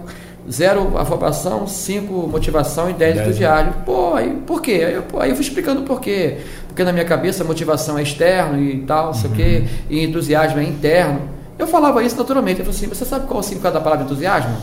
[0.50, 3.74] zero afobação, cinco motivação e dez entusiasmo.
[3.84, 4.82] Pô, aí por quê?
[4.86, 6.38] Aí eu, pô, aí eu fui explicando por quê.
[6.66, 9.14] Porque na minha cabeça motivação é externo e tal, uhum.
[9.14, 9.68] sei o quê, uhum.
[9.90, 11.20] e entusiasmo é interno.
[11.60, 12.62] Eu falava isso naturalmente.
[12.62, 14.56] Ele falou assim: você sabe qual é o significado da palavra entusiasmo?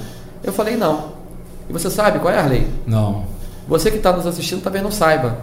[0.44, 1.12] Eu falei, não.
[1.70, 2.68] E você sabe qual é a lei?
[2.86, 3.26] Não.
[3.68, 5.38] Você que está nos assistindo talvez não saiba.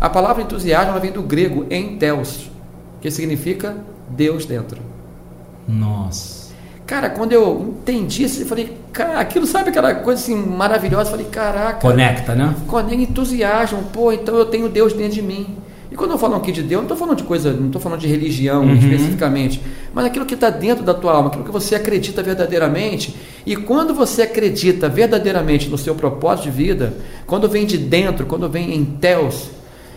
[0.00, 2.50] A palavra entusiasmo ela vem do grego enteos,
[3.00, 3.76] que significa
[4.08, 4.80] Deus dentro.
[5.66, 6.48] Nossa.
[6.86, 11.08] Cara, quando eu entendi isso, eu falei, cara, aquilo sabe aquela coisa assim maravilhosa?
[11.08, 11.80] Eu falei, caraca.
[11.80, 12.54] Conecta, né?
[12.66, 13.82] Conecta, entusiasmo.
[13.92, 15.56] Pô, então eu tenho Deus dentro de mim.
[15.90, 18.00] E quando eu falo aqui de Deus, não estou falando de coisa, não estou falando
[18.00, 18.74] de religião uhum.
[18.74, 19.60] especificamente,
[19.94, 23.16] mas aquilo que está dentro da tua alma, aquilo que você acredita verdadeiramente.
[23.46, 26.94] E quando você acredita verdadeiramente no seu propósito de vida,
[27.26, 29.50] quando vem de dentro, quando vem em Teos,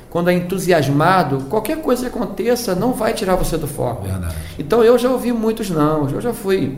[0.09, 4.07] quando é entusiasmado, qualquer coisa que aconteça não vai tirar você do foco.
[4.07, 4.35] Verdade.
[4.57, 6.77] Então eu já ouvi muitos não, eu já fui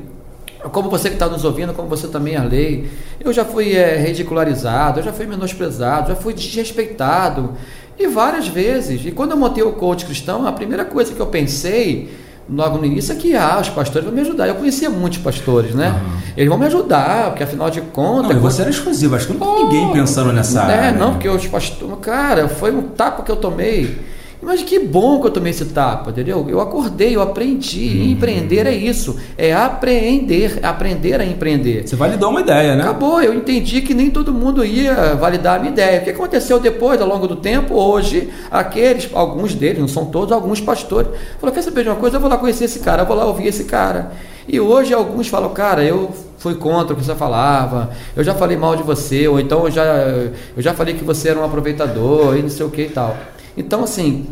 [0.72, 3.98] como você que está nos ouvindo, como você também é lei, eu já fui é,
[3.98, 7.52] ridicularizado, eu já fui menosprezado, já fui desrespeitado,
[7.98, 9.06] e várias vezes.
[9.06, 12.10] E quando eu montei o coach cristão, a primeira coisa que eu pensei
[12.50, 14.48] logo no início é que ah, os pastores vão me ajudar.
[14.48, 15.90] Eu conhecia muitos pastores, né?
[15.90, 16.20] Uhum.
[16.36, 18.36] Eles vão me ajudar, porque afinal de contas.
[18.36, 20.92] Não, você era exclusivo, acho que não tem ninguém pensando nessa é, área.
[21.00, 21.96] Não, porque os pastores.
[22.02, 24.13] Cara, foi um tapa que eu tomei.
[24.44, 26.46] Mas que bom que eu tomei esse tapa, entendeu?
[26.50, 27.98] Eu acordei, eu aprendi.
[27.98, 28.12] Uhum.
[28.12, 29.18] Empreender é isso.
[29.38, 31.88] É apreender, aprender a empreender.
[31.88, 32.84] Você validou uma ideia, né?
[32.84, 36.02] Acabou, eu entendi que nem todo mundo ia validar a minha ideia.
[36.02, 37.76] O que aconteceu depois, ao longo do tempo?
[37.76, 42.18] Hoje, aqueles, alguns deles, não são todos, alguns pastores, falaram: quer saber de uma coisa?
[42.18, 44.12] Eu vou lá conhecer esse cara, eu vou lá ouvir esse cara.
[44.48, 48.58] E hoje alguns falam, cara, eu fui contra o que você falava, eu já falei
[48.58, 52.36] mal de você, ou então eu já, eu já falei que você era um aproveitador
[52.36, 53.16] e não sei o que e tal.
[53.58, 54.28] Então, assim,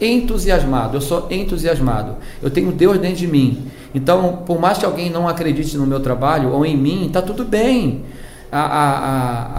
[0.00, 3.66] entusiasmado, eu sou entusiasmado, eu tenho Deus dentro de mim.
[3.94, 7.44] Então, por mais que alguém não acredite no meu trabalho ou em mim, está tudo
[7.44, 8.04] bem.
[8.52, 8.98] A, a,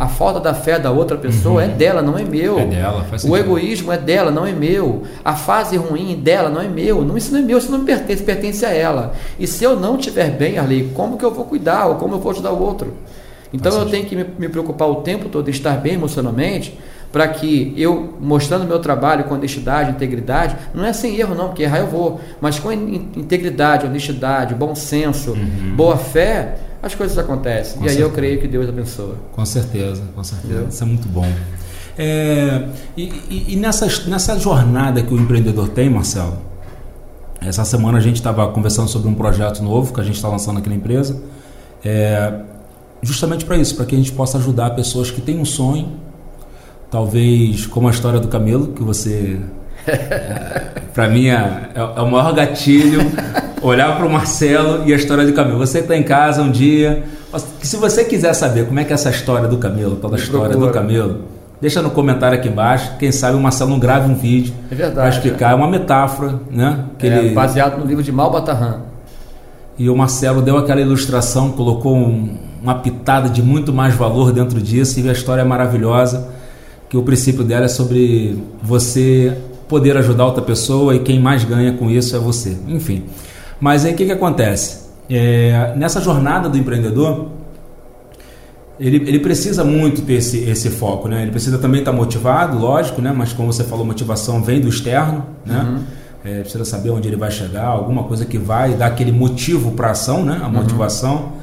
[0.02, 1.62] a, a, falta da fé da outra pessoa uhum.
[1.62, 2.58] é dela, não é meu.
[2.58, 5.04] É dela, faz o egoísmo é dela, não é meu.
[5.26, 7.04] A fase ruim dela não é meu.
[7.04, 9.13] Não, isso não é meu, isso não me pertence, pertence a ela.
[9.38, 12.19] E se eu não estiver bem, Arley, como que eu vou cuidar ou como eu
[12.19, 12.93] vou ajudar o outro?
[13.52, 16.78] Então faz eu tenho que me, me preocupar o tempo todo em estar bem emocionalmente
[17.17, 21.63] para que eu, mostrando meu trabalho com honestidade, integridade, não é sem erro não, porque
[21.63, 25.75] errar eu vou, mas com integridade, honestidade, bom senso, uhum.
[25.75, 27.80] boa fé, as coisas acontecem.
[27.80, 27.97] Com e certeza.
[27.97, 29.15] aí eu creio que Deus abençoa.
[29.32, 30.67] Com certeza, com certeza.
[30.69, 31.25] Isso é muito bom.
[31.97, 36.38] É, e, e, e nessa, nessa jornada que o empreendedor tem, Marcelo,
[37.41, 40.60] essa semana a gente estava conversando sobre um projeto novo que a gente está lançando
[40.60, 41.19] aqui na empresa,
[41.84, 42.41] é,
[43.01, 46.06] justamente para isso, para que a gente possa ajudar pessoas que têm um sonho
[46.89, 49.39] Talvez como a história do camelo, que você.
[49.88, 53.00] É, para mim é, é, o maior gatilho
[53.62, 55.58] olhar para o Marcelo e a história do camelo.
[55.60, 57.04] Você está em casa um dia.
[57.62, 60.50] Se você quiser saber como é que é essa história do camelo, toda a história
[60.50, 60.71] procura.
[60.71, 61.23] do camelo,
[61.60, 62.91] Deixa no comentário aqui embaixo.
[63.00, 65.54] Quem sabe o Marcelo não grave um vídeo É para explicar.
[65.54, 65.56] É.
[65.56, 66.86] uma metáfora, né?
[67.00, 67.34] Que é, ele...
[67.34, 68.82] Baseado no livro de Malbatarran.
[69.78, 74.62] E o Marcelo deu aquela ilustração, colocou um, uma pitada de muito mais valor dentro
[74.62, 76.28] disso e a história é maravilhosa.
[76.89, 81.73] Que o princípio dela é sobre você poder ajudar outra pessoa e quem mais ganha
[81.73, 82.58] com isso é você.
[82.67, 83.04] Enfim.
[83.60, 84.88] Mas aí o que, que acontece?
[85.10, 87.30] É, nessa jornada do empreendedor,
[88.80, 91.23] ele, ele precisa muito ter esse, esse foco, né?
[91.23, 93.13] Ele precisa também estar motivado, lógico, né?
[93.15, 95.62] Mas como você falou, motivação vem do externo, né?
[95.62, 95.84] Uhum.
[96.23, 99.91] É, precisa saber onde ele vai chegar, alguma coisa que vai dar aquele motivo para
[99.91, 100.39] ação, né?
[100.41, 100.54] A uhum.
[100.54, 101.15] motivação.
[101.15, 101.37] Uhum.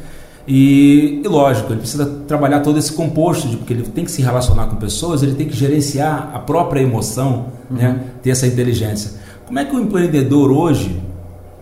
[0.47, 4.21] E, e, lógico, ele precisa trabalhar todo esse composto, de, porque ele tem que se
[4.21, 7.77] relacionar com pessoas, ele tem que gerenciar a própria emoção, uhum.
[7.79, 8.01] né?
[8.23, 9.13] Ter essa inteligência.
[9.47, 11.03] Como é que o empreendedor hoje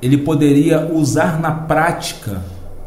[0.01, 2.43] ele poderia usar na prática,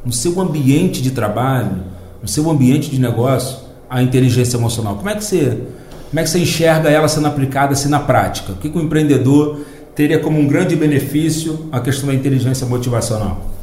[0.06, 1.84] no seu ambiente de trabalho,
[2.22, 4.96] no seu ambiente de negócio, a inteligência emocional?
[4.96, 5.62] Como é que você,
[6.10, 8.52] como é que você enxerga ela sendo aplicada assim na prática?
[8.52, 9.62] O que, que o empreendedor
[9.96, 13.55] teria como um grande benefício a questão da inteligência motivacional?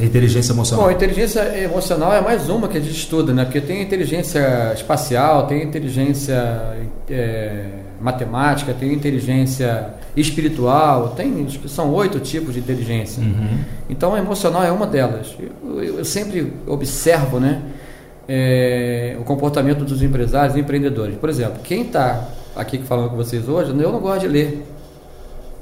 [0.00, 0.86] Da inteligência emocional.
[0.86, 3.44] Bom, inteligência emocional é mais uma que a gente estuda, né?
[3.44, 6.76] Porque tem inteligência espacial, tem inteligência
[7.08, 7.66] é,
[8.00, 13.22] matemática, tem inteligência espiritual, tem são oito tipos de inteligência.
[13.22, 13.58] Uhum.
[13.88, 15.34] Então, a emocional é uma delas.
[15.38, 17.62] Eu, eu, eu sempre observo, né?
[18.32, 21.16] é, o comportamento dos empresários e empreendedores.
[21.16, 24.64] Por exemplo, quem está aqui falando com vocês hoje, eu não gosto de ler.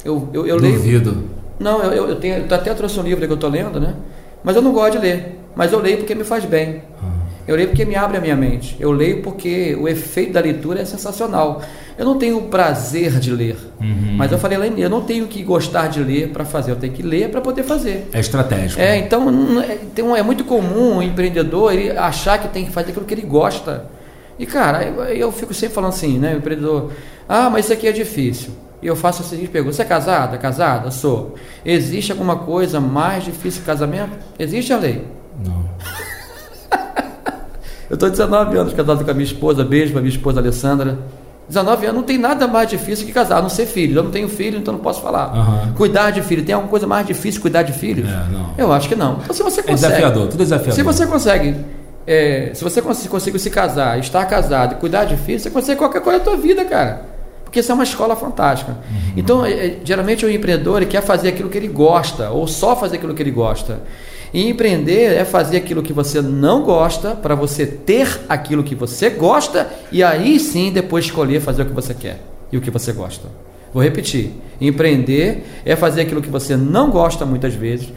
[0.05, 1.11] Eu, eu, eu Duvido.
[1.11, 1.31] leio.
[1.59, 3.95] Não, eu, eu, tenho, eu até trouxe um livro que eu estou lendo, né?
[4.43, 5.39] Mas eu não gosto de ler.
[5.55, 6.83] Mas eu leio porque me faz bem.
[7.03, 7.19] Ah.
[7.49, 8.77] Eu leio porque me abre a minha mente.
[8.79, 11.63] Eu leio porque o efeito da leitura é sensacional.
[11.99, 14.15] Eu não tenho o prazer de ler, uhum.
[14.17, 16.93] mas eu falei lá eu não tenho que gostar de ler para fazer, eu tenho
[16.93, 18.09] que ler para poder fazer.
[18.13, 18.81] É estratégico.
[18.81, 19.29] É, então
[19.61, 23.23] é, é muito comum o empreendedor ele achar que tem que fazer aquilo que ele
[23.23, 23.87] gosta.
[24.39, 26.93] E cara, eu, eu fico sempre falando assim, né, o empreendedor,
[27.29, 28.53] ah, mas isso aqui é difícil.
[28.83, 30.39] E eu faço a seguinte pergunta: Você é casada?
[30.39, 30.91] Casada?
[30.91, 31.35] Sou.
[31.65, 34.13] Existe alguma coisa mais difícil que casamento?
[34.39, 35.05] Existe a lei?
[35.45, 35.65] Não.
[37.91, 40.99] eu estou 19 anos casado com a minha esposa, beijo para minha esposa Alessandra.
[41.49, 43.99] 19 anos não tem nada mais difícil que casar, a não ser filho.
[43.99, 45.35] Eu não tenho filho, então não posso falar.
[45.35, 45.73] Uhum.
[45.73, 48.09] Cuidar de filho, tem alguma coisa mais difícil cuidar de filhos?
[48.09, 49.19] É, Eu acho que não.
[49.23, 49.87] Então se você consegue.
[49.87, 50.75] É desafiador, tudo é desafiador.
[50.75, 51.57] Se você consegue.
[52.07, 56.01] É, se você conseguir se casar, estar casado e cuidar de filhos, você consegue qualquer
[56.01, 57.18] coisa da tua vida, cara.
[57.49, 58.73] Porque isso é uma escola fantástica.
[58.73, 59.13] Uhum.
[59.17, 62.97] Então, é, é geralmente o empreendedor quer fazer aquilo que ele gosta, ou só fazer
[62.97, 63.81] aquilo que ele gosta.
[64.35, 69.09] E empreender é fazer aquilo que você não gosta para você ter aquilo que você
[69.09, 72.21] gosta e aí sim depois escolher fazer o que você quer
[72.53, 73.27] e o que você gosta.
[73.73, 77.89] Vou repetir: empreender é fazer aquilo que você não gosta muitas vezes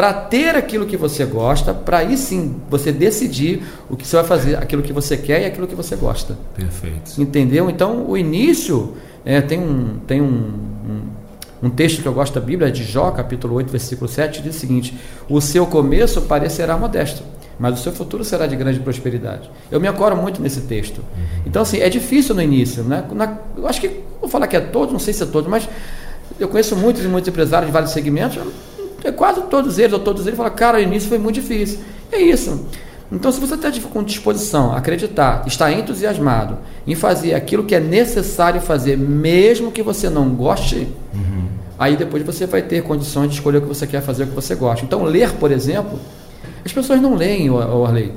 [0.00, 4.24] para ter aquilo que você gosta, para aí sim você decidir o que você vai
[4.24, 6.38] fazer, aquilo que você quer e aquilo que você gosta.
[6.56, 7.20] Perfeito.
[7.20, 7.68] Entendeu?
[7.68, 8.94] Então o início
[9.26, 11.00] é, tem um tem um, um
[11.62, 14.56] um texto que eu gosto da Bíblia é de Jó, capítulo 8, versículo 7, diz
[14.56, 14.96] o seguinte:
[15.28, 17.22] O seu começo parecerá modesto,
[17.58, 19.50] mas o seu futuro será de grande prosperidade.
[19.70, 21.00] Eu me ancoro muito nesse texto.
[21.00, 21.42] Uhum.
[21.44, 23.04] Então, assim, é difícil no início, né?
[23.12, 25.68] Na, eu acho que, vou falar que é todos, não sei se é todos, mas
[26.38, 28.38] eu conheço muitos e muitos empresários de vários segmentos,
[29.16, 31.78] quase todos eles, ou todos eles, falam, cara, o início foi muito difícil.
[32.12, 32.66] É isso.
[33.12, 38.60] Então, se você está com disposição, acreditar, está entusiasmado em fazer aquilo que é necessário
[38.60, 41.48] fazer, mesmo que você não goste, uhum.
[41.76, 44.34] aí depois você vai ter condições de escolher o que você quer fazer, o que
[44.34, 44.84] você gosta.
[44.84, 45.98] Então, ler, por exemplo,
[46.64, 48.12] as pessoas não leem, o Arley.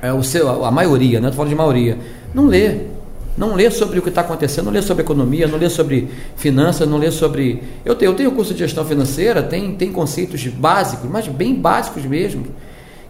[0.00, 1.28] É o seu, a maioria, né?
[1.28, 1.98] Estou falando de maioria.
[2.34, 2.91] Não lê.
[3.36, 6.86] Não lê sobre o que está acontecendo, não lê sobre economia, não lê sobre finanças,
[6.88, 7.62] não lê sobre.
[7.84, 12.04] Eu tenho, eu tenho curso de gestão financeira, tem, tem conceitos básicos, mas bem básicos
[12.04, 12.44] mesmo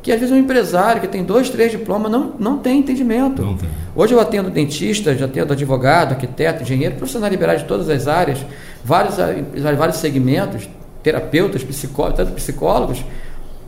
[0.03, 3.41] que às vezes um empresário que tem dois, três diplomas não, não tem entendimento.
[3.41, 3.69] Não tem.
[3.95, 8.45] Hoje eu atendo dentista, já atendo advogado, arquiteto, engenheiro, profissional liberal de todas as áreas,
[8.85, 9.15] vários,
[9.77, 10.69] vários segmentos,
[11.05, 13.05] terapeutas, psicólogos, tanto psicólogos.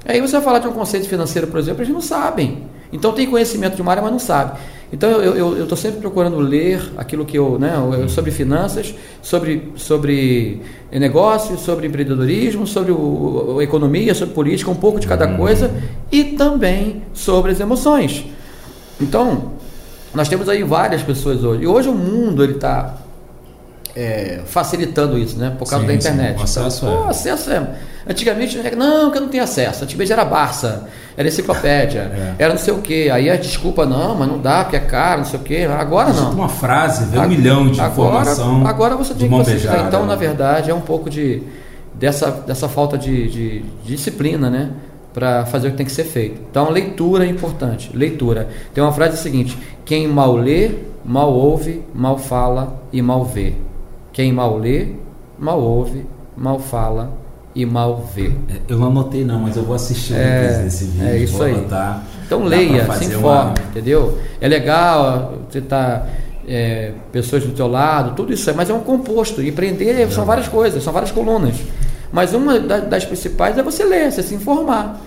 [0.04, 2.64] Aí você vai falar de um conceito financeiro, por exemplo, eles não sabem.
[2.92, 4.58] Então tem conhecimento de uma área, mas não sabe.
[4.94, 7.72] Então eu estou sempre procurando ler aquilo que eu, né,
[8.06, 15.08] sobre finanças, sobre, sobre negócios, sobre empreendedorismo, sobre o, economia, sobre política, um pouco de
[15.08, 15.36] cada uhum.
[15.36, 15.68] coisa
[16.12, 18.24] e também sobre as emoções.
[19.00, 19.54] Então
[20.14, 21.64] nós temos aí várias pessoas hoje.
[21.64, 22.94] E hoje o mundo ele está
[23.96, 25.56] é, facilitando isso, né?
[25.58, 26.34] Por causa sim, da internet.
[26.36, 27.06] Sim, o acesso então, é.
[27.06, 27.74] O acesso é.
[28.08, 29.84] Antigamente, não, que eu não tenho acesso.
[29.84, 32.34] Antigamente era Barça, era enciclopédia, é.
[32.38, 33.08] era não sei o quê.
[33.10, 35.66] Aí a desculpa, não, mas não dá, porque é caro, não sei o quê.
[35.70, 36.32] Agora não.
[36.32, 38.66] Uma frase, vê um milhão de agora, informação.
[38.66, 41.42] Agora você tem que beijada, Então, na verdade, é um pouco de
[41.94, 44.70] dessa, dessa falta de, de, de disciplina, né?
[45.14, 46.40] para fazer o que tem que ser feito.
[46.50, 47.88] Então, leitura é importante.
[47.94, 48.48] Leitura.
[48.74, 50.72] Tem uma frase seguinte: quem mal lê,
[51.04, 53.54] mal ouve, mal fala e mal vê.
[54.12, 54.88] Quem mal lê,
[55.38, 56.04] mal ouve,
[56.36, 57.23] mal fala
[57.54, 58.32] e mal vê.
[58.48, 61.06] É, eu não anotei não, mas eu vou assistir é, desse vídeo.
[61.06, 61.52] É isso aí.
[61.52, 62.02] Anotar.
[62.26, 63.54] Então leia, se informe, uma...
[63.70, 64.18] entendeu?
[64.40, 66.06] É legal você tá
[66.48, 69.42] é, pessoas do teu lado, tudo isso, mas é um composto.
[69.42, 71.56] Empreender são várias coisas, são várias colunas.
[72.12, 75.00] Mas uma das principais é você ler, você se informar.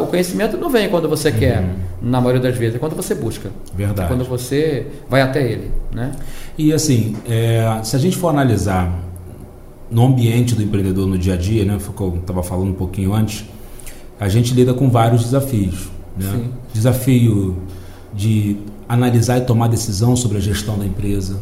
[0.00, 1.74] O conhecimento não vem quando você quer, uhum.
[2.00, 3.50] na maioria das vezes, é quando você busca.
[3.74, 4.06] Verdade.
[4.06, 5.72] É quando você vai até ele.
[5.92, 6.12] Né?
[6.56, 8.92] E assim, é, se a gente for analisar
[9.90, 13.44] no ambiente do empreendedor no dia a dia, né, eu estava falando um pouquinho antes,
[14.18, 15.88] a gente lida com vários desafios.
[16.16, 16.48] Né?
[16.72, 17.56] Desafio
[18.14, 18.56] de
[18.88, 21.40] analisar e tomar decisão sobre a gestão da empresa,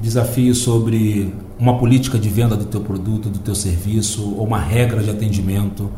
[0.00, 5.02] desafio sobre uma política de venda do teu produto, do teu serviço, ou uma regra
[5.02, 5.90] de atendimento,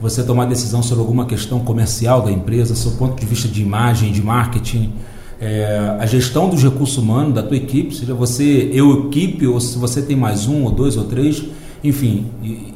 [0.00, 4.12] você tomar decisão sobre alguma questão comercial da empresa, seu ponto de vista de imagem,
[4.12, 4.92] de marketing,
[5.40, 9.78] é, a gestão dos recursos humanos da tua equipe, seja você eu equipe ou se
[9.78, 11.42] você tem mais um ou dois ou três,
[11.82, 12.26] enfim,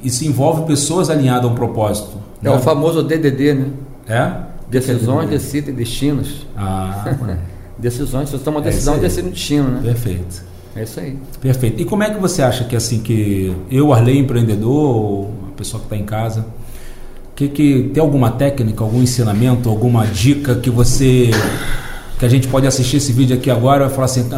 [0.02, 2.16] isso envolve pessoas alinhadas a um propósito.
[2.42, 2.56] É né?
[2.56, 3.66] o famoso DDD, né?
[4.08, 4.32] É?
[4.70, 6.46] Decisões, decidem destinos.
[6.56, 7.14] Ah,
[7.78, 9.80] decisões, você toma uma é decisão, decide um destino, né?
[9.82, 10.42] Perfeito.
[10.74, 11.18] É isso aí.
[11.40, 11.82] Perfeito.
[11.82, 15.80] E como é que você acha que assim que eu, Arley empreendedor, ou a pessoa
[15.80, 16.46] que está em casa,
[17.36, 21.30] que, que tem alguma técnica, algum ensinamento, alguma dica que você
[22.18, 24.28] que a gente pode assistir esse vídeo aqui agora e falar assim,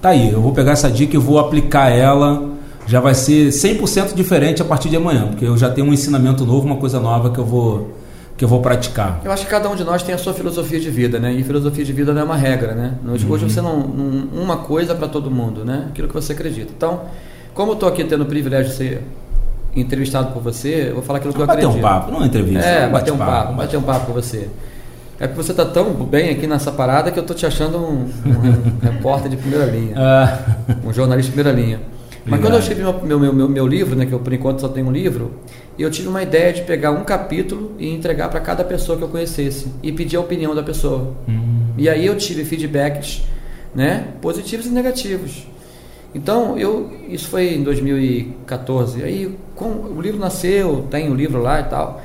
[0.00, 2.50] tá, aí, eu vou pegar essa dica e vou aplicar ela,
[2.86, 6.44] já vai ser 100% diferente a partir de amanhã, porque eu já tenho um ensinamento
[6.44, 7.98] novo, uma coisa nova que eu vou
[8.38, 9.20] que eu vou praticar.
[9.24, 11.32] Eu acho que cada um de nós tem a sua filosofia de vida, né?
[11.32, 12.94] E filosofia de vida não é uma regra, né?
[13.04, 13.36] Hoje, uhum.
[13.36, 15.86] você não, não uma coisa para todo mundo, né?
[15.90, 16.72] Aquilo que você acredita.
[16.74, 17.00] Então,
[17.52, 19.02] como eu estou aqui tendo o privilégio de ser
[19.74, 21.66] entrevistado por você, eu vou falar aquilo que eu acredito.
[21.66, 22.64] Bater um papo, não é entrevista.
[22.64, 24.48] É, bater um papo, bater um papo com você.
[25.20, 28.04] É porque você está tão bem aqui nessa parada que eu estou te achando um,
[28.24, 29.94] um repórter de primeira linha.
[29.96, 30.38] Ah.
[30.84, 31.80] Um jornalista de primeira linha.
[32.24, 34.68] Mas quando eu escrevi meu, meu, meu, meu, livro, né, que eu por enquanto só
[34.68, 35.40] tenho um livro,
[35.78, 39.08] eu tive uma ideia de pegar um capítulo e entregar para cada pessoa que eu
[39.08, 41.14] conhecesse e pedir a opinião da pessoa.
[41.26, 41.62] Hum.
[41.76, 43.22] E aí eu tive feedbacks
[43.74, 45.46] né, positivos e negativos.
[46.14, 49.02] Então, eu, isso foi em 2014.
[49.02, 52.02] Aí com, o livro nasceu, tem o livro lá e tal.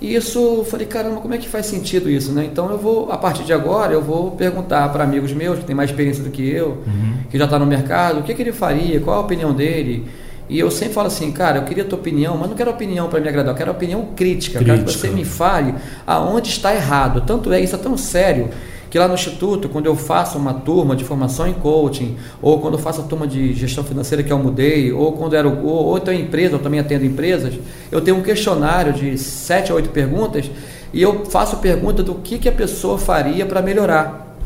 [0.00, 2.44] E isso, falei, caramba, como é que faz sentido isso, né?
[2.44, 5.74] Então eu vou, a partir de agora, eu vou perguntar para amigos meus que têm
[5.74, 7.14] mais experiência do que eu, uhum.
[7.28, 10.06] que já está no mercado, o que, que ele faria, qual a opinião dele.
[10.48, 13.08] E eu sempre falo assim, cara, eu queria a tua opinião, mas não quero opinião
[13.08, 14.64] para me agradar, eu quero opinião crítica, crítica.
[14.64, 15.74] quero que você me fale
[16.06, 17.24] aonde está errado.
[17.26, 18.48] Tanto é, isso é tão sério
[18.90, 22.74] que lá no Instituto, quando eu faço uma turma de formação em coaching, ou quando
[22.74, 25.98] eu faço a turma de gestão financeira que eu mudei, ou quando era ou, ou
[25.98, 27.54] então empresa, eu também atendo empresas,
[27.92, 30.50] eu tenho um questionário de sete a oito perguntas
[30.92, 34.36] e eu faço pergunta do que, que a pessoa faria para melhorar.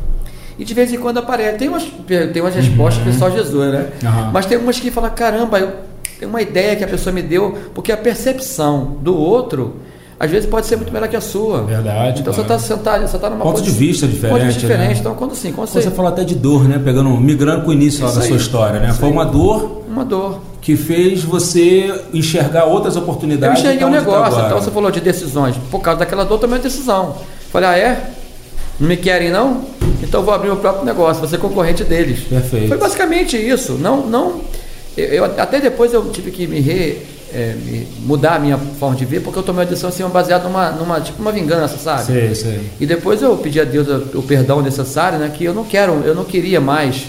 [0.59, 1.83] E de vez em quando aparece, tem umas,
[2.31, 3.11] tem umas respostas uhum.
[3.11, 3.89] que só Jesus, né?
[4.03, 4.31] Uhum.
[4.31, 5.73] Mas tem umas que falam, caramba, eu
[6.19, 9.77] tenho uma ideia que a pessoa me deu, porque a percepção do outro
[10.19, 11.63] às vezes pode ser muito melhor que a sua.
[11.63, 12.21] Verdade.
[12.21, 12.47] Então claro.
[12.49, 14.31] você está sentado, você está numa ponto de vista diferente.
[14.31, 14.93] Ponto de vista diferente.
[14.93, 14.99] Né?
[14.99, 15.81] Então quando assim, quando você...
[15.81, 16.79] você falou até de dor, né?
[16.83, 18.93] Pegando, migrando com o início da sua história, né?
[18.93, 19.83] Foi uma dor.
[19.87, 20.39] Uma dor.
[20.61, 23.63] Que fez você enxergar outras oportunidades.
[23.63, 24.39] Eu enxerguei um tá negócio.
[24.39, 25.55] Tá então você falou de decisões.
[25.69, 27.15] Por causa daquela dor, tomei uma decisão.
[27.51, 28.09] Falei, ah, é?
[28.79, 29.65] Não me querem não?
[30.01, 32.21] Então eu vou abrir meu próprio negócio, vou ser concorrente deles.
[32.21, 32.67] Perfeito.
[32.69, 33.73] Foi basicamente isso.
[33.73, 34.41] Não, não.
[34.97, 37.01] Eu, eu até depois eu tive que me re,
[37.33, 37.55] é,
[37.99, 41.01] mudar a minha forma de ver, porque eu tomei uma decisão assim, baseada numa, numa,
[41.01, 42.05] tipo uma vingança, sabe?
[42.05, 42.69] Sim, sim.
[42.79, 45.31] E depois eu pedi a Deus o, o perdão necessário, né?
[45.35, 47.07] Que eu não quero, eu não queria mais.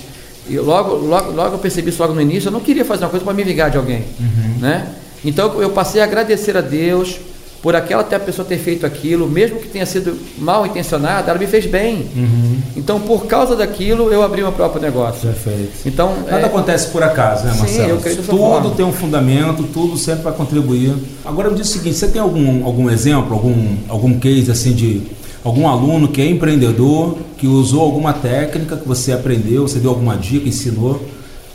[0.48, 3.10] E logo, logo, logo eu percebi isso logo no início, eu não queria fazer uma
[3.10, 4.58] coisa para me vingar de alguém, uhum.
[4.60, 4.88] né?
[5.24, 7.18] Então eu passei a agradecer a Deus
[7.64, 11.64] por aquela pessoa ter feito aquilo, mesmo que tenha sido mal intencionada, ela me fez
[11.64, 12.06] bem.
[12.14, 12.58] Uhum.
[12.76, 15.22] Então, por causa daquilo, eu abri meu próprio negócio.
[15.22, 15.72] Perfeito.
[15.86, 16.44] Então, Nada é...
[16.44, 17.84] acontece por acaso, né, Marcelo?
[17.86, 18.70] Sim, eu creio Tudo forma.
[18.72, 20.94] tem um fundamento, tudo sempre vai contribuir.
[21.24, 25.00] Agora, me diz o seguinte: você tem algum, algum exemplo, algum, algum case assim de
[25.42, 30.18] algum aluno que é empreendedor, que usou alguma técnica que você aprendeu, você deu alguma
[30.18, 31.02] dica, ensinou?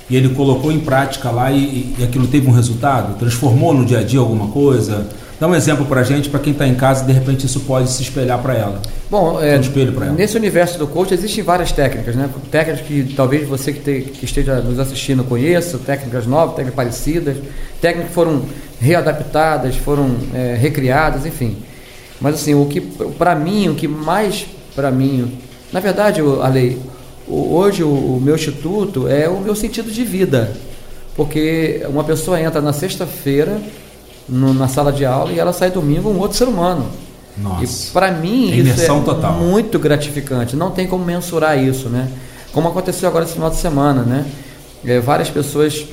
[0.10, 3.16] E ele colocou em prática lá e, e aquilo teve um resultado?
[3.20, 5.07] Transformou no dia a dia alguma coisa?
[5.39, 7.89] Dá um exemplo para a gente, para quem está em casa, de repente isso pode
[7.89, 8.81] se espelhar para ela.
[9.09, 10.11] Bom, é, um espelho ela.
[10.11, 12.29] nesse universo do coach existem várias técnicas, né?
[12.51, 17.37] Técnicas que talvez você que, te, que esteja nos assistindo conheça, técnicas novas, técnicas parecidas,
[17.79, 18.43] técnicas que foram
[18.81, 21.55] readaptadas, foram é, recriadas, enfim.
[22.19, 25.37] Mas assim, o que para mim, o que mais para mim,
[25.71, 26.77] na verdade, a lei,
[27.25, 30.51] hoje o, o meu instituto é o meu sentido de vida,
[31.15, 33.57] porque uma pessoa entra na sexta-feira
[34.30, 36.86] no, na sala de aula e ela sai domingo um outro ser humano.
[37.38, 37.63] Nossa.
[37.63, 39.34] E para mim isso é total.
[39.34, 40.55] muito gratificante.
[40.55, 42.09] Não tem como mensurar isso, né?
[42.51, 44.25] Como aconteceu agora esse final de semana, né?
[44.86, 45.86] É, várias pessoas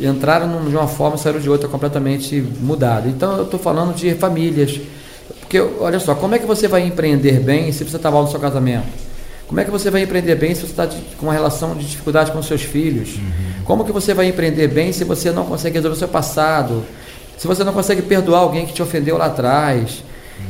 [0.00, 3.08] entraram de uma forma e saíram de outra completamente mudada.
[3.08, 4.80] Então eu estou falando de famílias.
[5.40, 8.30] Porque, olha só, como é que você vai empreender bem se você está mal no
[8.30, 8.86] seu casamento?
[9.46, 10.86] Como é que você vai empreender bem se você está
[11.18, 13.16] com uma relação de dificuldade com seus filhos?
[13.16, 13.64] Uhum.
[13.64, 16.84] Como que você vai empreender bem se você não consegue resolver o seu passado?
[17.40, 20.04] Se você não consegue perdoar alguém que te ofendeu lá atrás?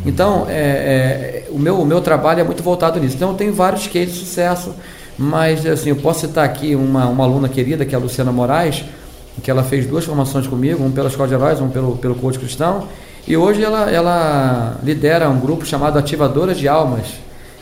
[0.05, 3.15] Então, é, é, o, meu, o meu trabalho é muito voltado nisso.
[3.15, 4.75] Então, eu tenho vários cases de sucesso,
[5.17, 8.83] mas assim, eu posso citar aqui uma, uma aluna querida, que é a Luciana Moraes,
[9.41, 12.41] que ela fez duas formações comigo, um pela Escola de Heróis, um pelo, pelo Coach
[12.41, 12.89] Cristão,
[13.25, 17.07] e hoje ela, ela lidera um grupo chamado Ativadoras de Almas,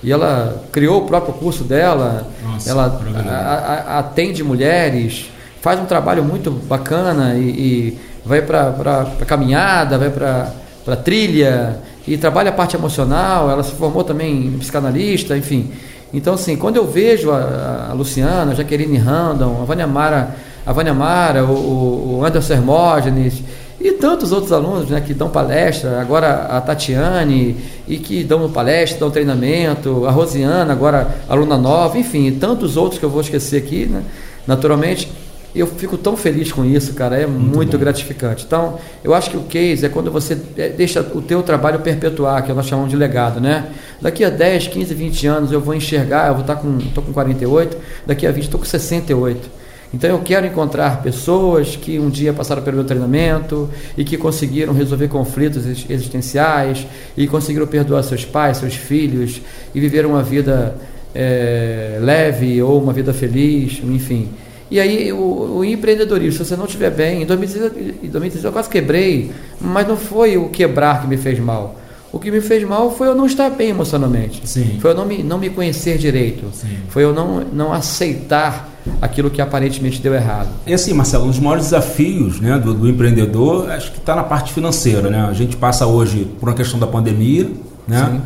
[0.02, 5.84] e ela criou o próprio curso dela, Nossa, ela a, a, atende mulheres, faz um
[5.84, 7.98] trabalho muito bacana e, e
[8.28, 13.50] vai para caminhada, vai para trilha e trabalha a parte emocional.
[13.50, 15.70] Ela se formou também em psicanalista, enfim.
[16.12, 20.72] Então, assim, quando eu vejo a, a Luciana, a Jaqueline Randon, a Vânia Mara, a
[20.72, 23.42] Vânia Mara, o, o Anderson Hermógenes,
[23.80, 27.56] e tantos outros alunos né, que dão palestra, agora a Tatiane,
[27.86, 33.04] e que dão palestra, dão treinamento, a Rosiana, agora aluna nova, enfim, tantos outros que
[33.04, 34.02] eu vou esquecer aqui, né,
[34.46, 35.10] naturalmente.
[35.58, 38.44] Eu fico tão feliz com isso, cara, é muito, muito gratificante.
[38.46, 42.44] Então, eu acho que o case é quando você é, deixa o teu trabalho perpetuar,
[42.44, 43.68] que nós chamamos de legado, né?
[44.00, 47.12] Daqui a 10, 15, 20 anos eu vou enxergar, eu vou estar com, estou com
[47.12, 49.58] 48, daqui a 20 estou com 68
[49.92, 54.74] então eu quero encontrar pessoas que um dia passaram pelo meu treinamento e que conseguiram
[54.74, 56.86] resolver conflitos existenciais
[57.16, 59.40] e conseguiram perdoar seus pais, seus filhos
[59.74, 60.76] e viver uma vida
[61.14, 64.28] é, leve ou uma vida feliz, enfim.
[64.70, 69.30] E aí o, o, empreendedorismo, se você não estiver bem, em 2016, eu quase quebrei,
[69.60, 71.76] mas não foi o quebrar que me fez mal.
[72.10, 74.40] O que me fez mal foi eu não estar bem emocionalmente.
[74.44, 74.78] Sim.
[74.80, 76.46] Foi eu não me, não me conhecer direito.
[76.52, 76.78] Sim.
[76.88, 80.48] Foi eu não, não aceitar aquilo que aparentemente deu errado.
[80.66, 84.24] E assim, Marcelo, um dos maiores desafios né, do, do empreendedor acho que está na
[84.24, 85.10] parte financeira.
[85.10, 85.20] Né?
[85.20, 87.50] A gente passa hoje por uma questão da pandemia,
[87.86, 88.20] né?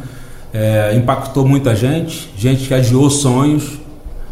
[0.54, 3.80] É, impactou muita gente, gente que adiou sonhos,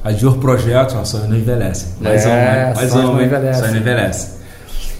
[0.03, 1.89] adiou projetos, os sonhos não envelhecem.
[2.01, 3.55] Mais é, mais sonhos não envelhecem.
[3.55, 4.41] Sonhos não envelhecem.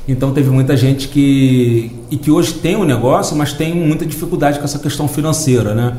[0.09, 4.59] Então teve muita gente que e que hoje tem um negócio, mas tem muita dificuldade
[4.59, 5.97] com essa questão financeira, né?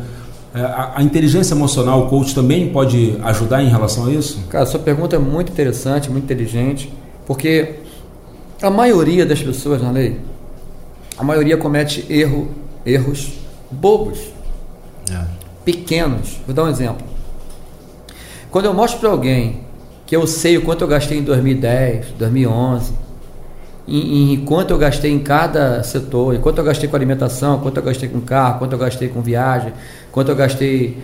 [0.54, 4.44] É, a, a, inteligência emocional, o coach também pode ajudar em relação a isso?
[4.50, 6.92] Cara, sua pergunta é muito interessante, muito inteligente,
[7.26, 7.76] porque
[8.62, 10.20] a maioria das pessoas na lei,
[11.18, 12.50] a maioria comete erro,
[12.86, 13.32] erros
[13.72, 14.20] bobos,
[15.10, 15.24] é.
[15.64, 16.38] pequenos.
[16.46, 17.11] Vou dar um exemplo.
[18.52, 19.62] Quando eu mostro para alguém
[20.06, 22.92] que eu sei o quanto eu gastei em 2010, 2011,
[23.88, 27.84] em, em quanto eu gastei em cada setor, quanto eu gastei com alimentação, quanto eu
[27.84, 29.72] gastei com carro, quanto eu gastei com viagem,
[30.12, 30.98] quanto eu gastei.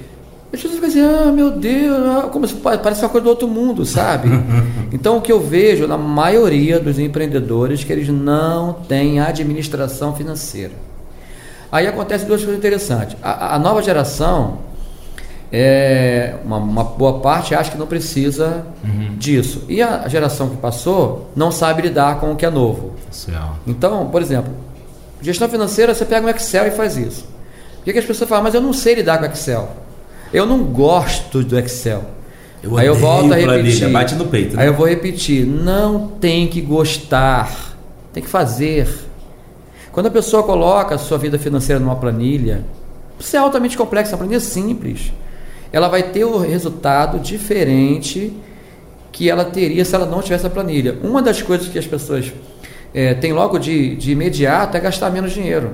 [0.54, 3.48] As pessoas ficam assim, ah, meu Deus, ah, como se, parece uma coisa do outro
[3.48, 4.30] mundo, sabe?
[4.92, 10.14] então o que eu vejo na maioria dos empreendedores é que eles não têm administração
[10.14, 10.74] financeira.
[11.72, 13.16] Aí acontece duas coisas interessantes.
[13.24, 14.60] A, a nova geração,
[15.52, 19.16] é, uma, uma, boa parte acha que não precisa uhum.
[19.18, 19.64] disso.
[19.70, 22.96] E a geração que passou não sabe lidar com o que é novo.
[23.66, 24.52] Então, por exemplo,
[25.22, 27.26] gestão financeira, você pega um Excel e faz isso.
[27.80, 28.44] O que, que as pessoas falam?
[28.44, 29.70] Mas eu não sei lidar com Excel.
[30.34, 32.04] Eu não gosto do Excel.
[32.62, 33.90] Eu Aí eu volto a repetir.
[33.90, 34.58] Bate no peito.
[34.58, 34.64] Né?
[34.64, 35.46] Aí eu vou repetir.
[35.46, 37.78] Não tem que gostar,
[38.12, 38.90] tem que fazer.
[39.94, 42.66] Quando a pessoa coloca a sua vida financeira numa planilha,
[43.18, 45.14] isso é altamente complexo, é uma planilha simples
[45.72, 48.34] ela vai ter o resultado diferente
[49.12, 50.98] que ela teria se ela não tivesse a planilha.
[51.04, 52.32] Uma das coisas que as pessoas
[52.94, 55.72] é, têm logo de, de imediato é gastar menos dinheiro.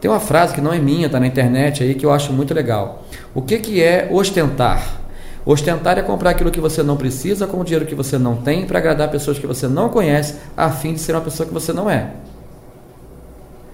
[0.00, 2.52] Tem uma frase que não é minha, está na internet aí, que eu acho muito
[2.52, 3.04] legal.
[3.34, 5.00] O que, que é ostentar?
[5.46, 8.66] Ostentar é comprar aquilo que você não precisa com o dinheiro que você não tem
[8.66, 11.72] para agradar pessoas que você não conhece, a fim de ser uma pessoa que você
[11.72, 12.10] não é.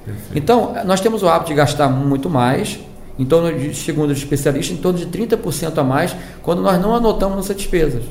[0.05, 0.37] Perfeito.
[0.37, 2.79] Então, nós temos o hábito de gastar muito mais
[3.19, 6.95] em torno de, segundo os especialistas, em torno de 30% a mais quando nós não
[6.95, 8.03] anotamos nossas despesas.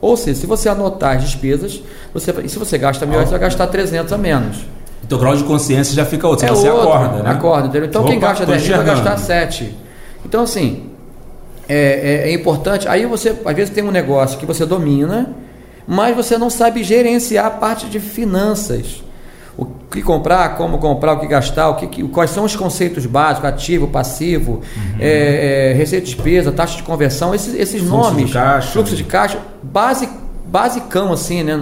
[0.00, 1.80] Ou seja, se você anotar as despesas,
[2.12, 4.58] você, se você gasta mil, você vai gastar 300 a menos.
[5.04, 7.30] Então o grau de consciência já fica outro, é você outro, acorda, né?
[7.30, 7.88] Acorda, entendeu?
[7.88, 9.74] Então Opa, quem gasta 10 vai gastar 7.
[10.24, 10.90] Então assim,
[11.68, 12.88] é, é, é importante.
[12.88, 15.34] Aí você, às vezes, tem um negócio que você domina,
[15.86, 19.02] mas você não sabe gerenciar a parte de finanças
[19.92, 23.86] que comprar, como comprar, o que gastar, o que, quais são os conceitos básicos, ativo,
[23.86, 24.96] passivo, uhum.
[24.98, 28.72] é, é, receita de despesa, taxa de conversão, esses, esses fluxo nomes, de caixa.
[28.72, 30.08] fluxo de caixa, base,
[30.46, 31.56] basicão assim, né?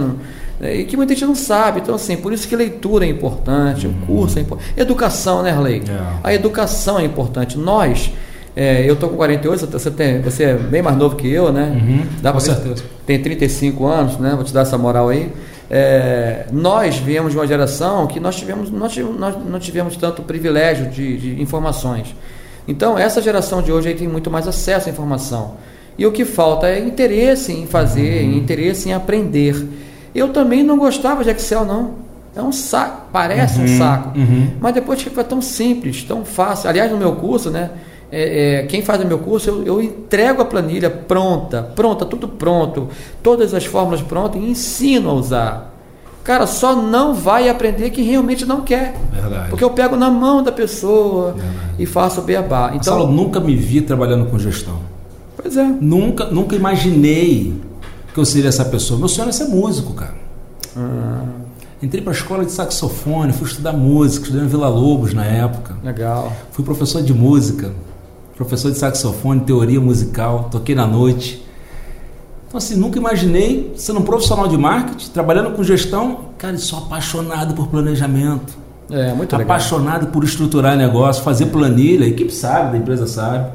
[0.59, 1.81] né, e que muita gente não sabe.
[1.81, 3.93] Então, assim, por isso que leitura é importante, uhum.
[3.93, 4.73] o curso é importante.
[4.77, 5.81] Educação, né, Arley?
[5.87, 5.99] É.
[6.23, 7.57] A educação é importante.
[7.57, 8.11] Nós,
[8.55, 11.79] é, eu tô com 48, você, tem, você é bem mais novo que eu, né?
[11.81, 12.83] Uhum, Dá com certeza.
[13.05, 14.33] Tem 35 anos, né?
[14.35, 15.31] Vou te dar essa moral aí.
[15.73, 20.89] É, nós viemos de uma geração que nós tivemos, nós, nós não tivemos tanto privilégio
[20.89, 22.13] de, de, informações.
[22.67, 25.53] Então, essa geração de hoje aí tem muito mais acesso à informação.
[25.97, 28.33] E o que falta é interesse em fazer, uhum.
[28.33, 29.65] interesse em aprender.
[30.13, 31.91] Eu também não gostava de Excel, não.
[32.35, 34.19] É um saco, parece uhum, um saco.
[34.19, 34.51] Uhum.
[34.59, 36.69] Mas depois fica tão simples, tão fácil.
[36.69, 37.69] Aliás, no meu curso, né?
[38.11, 42.27] É, é, quem faz o meu curso, eu, eu, entrego a planilha pronta, pronta, tudo
[42.27, 42.89] pronto,
[43.23, 45.73] todas as fórmulas prontas e ensino a usar.
[46.21, 48.95] Cara, só não vai aprender quem realmente não quer.
[49.11, 49.49] Verdade.
[49.49, 51.57] Porque eu pego na mão da pessoa Verdade.
[51.79, 52.73] e faço o beabá.
[52.75, 54.79] Então, eu nunca me vi trabalhando com gestão.
[55.35, 55.63] Pois é.
[55.79, 57.55] Nunca, nunca imaginei
[58.13, 58.99] que eu seria essa pessoa.
[58.99, 60.15] Meu sonho é ser músico, cara.
[60.77, 61.23] Ah.
[61.81, 65.75] Entrei para a escola de saxofone, fui estudar música, estudei em Vila Lobos na época.
[65.83, 66.31] Legal.
[66.51, 67.71] Fui professor de música
[68.41, 71.45] professor de saxofone, teoria musical, toquei na noite.
[72.47, 76.31] Então, assim, nunca imaginei sendo um profissional de marketing, trabalhando com gestão.
[76.37, 78.57] Cara, sou apaixonado por planejamento.
[78.89, 79.45] É, muito legal.
[79.55, 83.51] Apaixonado por estruturar negócio, fazer planilha, a equipe sabe, a empresa sabe.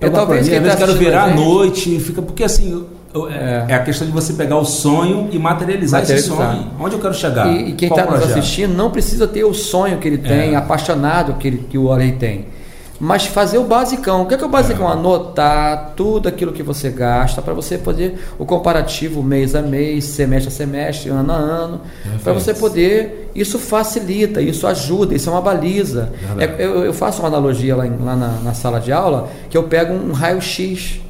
[0.00, 2.86] Eu talvez planilha, às vezes tá quero virar à noite, fica porque assim,
[3.30, 3.64] é.
[3.68, 3.74] é.
[3.74, 6.16] a questão de você pegar o sonho e materializar, materializar.
[6.16, 6.70] esse sonho.
[6.78, 7.48] Onde eu quero chegar?
[7.48, 10.56] E, e quem está nos assistindo não precisa ter o sonho que ele tem, é.
[10.56, 12.57] apaixonado que, ele, que o Orem tem
[13.00, 14.22] mas fazer o basicão.
[14.22, 14.88] O que é, que é o basicão?
[14.88, 14.92] É.
[14.92, 20.48] Anotar tudo aquilo que você gasta para você poder o comparativo mês a mês, semestre
[20.48, 21.80] a semestre, ano a ano,
[22.22, 23.30] para você poder.
[23.34, 26.12] Isso facilita, isso ajuda, isso é uma baliza.
[26.38, 29.56] É, eu, eu, faço uma analogia lá, em, lá na, na, sala de aula que
[29.56, 31.00] eu pego um raio-x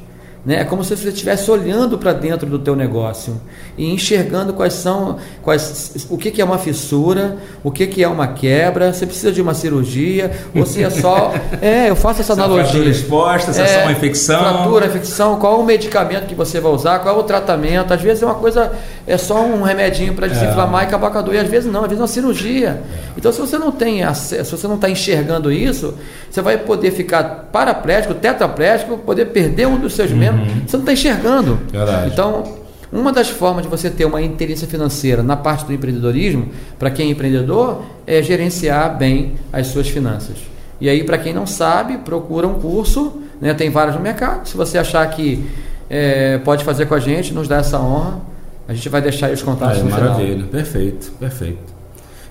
[0.49, 0.61] né?
[0.61, 3.39] É como se você estivesse olhando para dentro do teu negócio
[3.77, 8.07] e enxergando quais são, quais, o que, que é uma fissura, o que, que é
[8.07, 11.33] uma quebra, você precisa de uma cirurgia, ou se é só.
[11.61, 12.65] É, eu faço essa analogia.
[12.65, 14.39] Fratura exposta, se é, é só uma infecção.
[14.39, 17.93] Fratura, infecção, qual o medicamento que você vai usar, qual é o tratamento.
[17.93, 18.71] Às vezes é uma coisa,
[19.05, 20.85] é só um remedinho para desinflamar é.
[20.85, 22.81] e acabar com a dor, e às vezes não, às vezes é uma cirurgia.
[23.17, 25.93] Então, se você não tem acesso, se você não está enxergando isso,
[26.29, 30.61] você vai poder ficar paraplégico, tetraplégico, poder perder um dos seus membros, uhum.
[30.65, 31.59] você não está enxergando.
[31.71, 32.11] Verdade.
[32.11, 32.57] Então,
[32.91, 37.09] uma das formas de você ter uma inteligência financeira na parte do empreendedorismo, para quem
[37.09, 40.37] é empreendedor, é gerenciar bem as suas finanças.
[40.81, 44.47] E aí, para quem não sabe, procura um curso, né, tem vários no mercado.
[44.47, 45.45] Se você achar que
[45.89, 48.19] é, pode fazer com a gente, nos dá essa honra,
[48.67, 50.33] a gente vai deixar aí os contatos é, no maravilha.
[50.33, 50.47] final.
[50.47, 51.79] Perfeito, perfeito.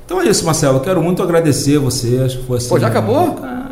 [0.04, 0.78] Então é isso, Marcelo.
[0.78, 2.22] Eu quero muito agradecer você.
[2.24, 2.68] Acho que foi assim.
[2.68, 3.38] Pô, já acabou?
[3.42, 3.67] Ah,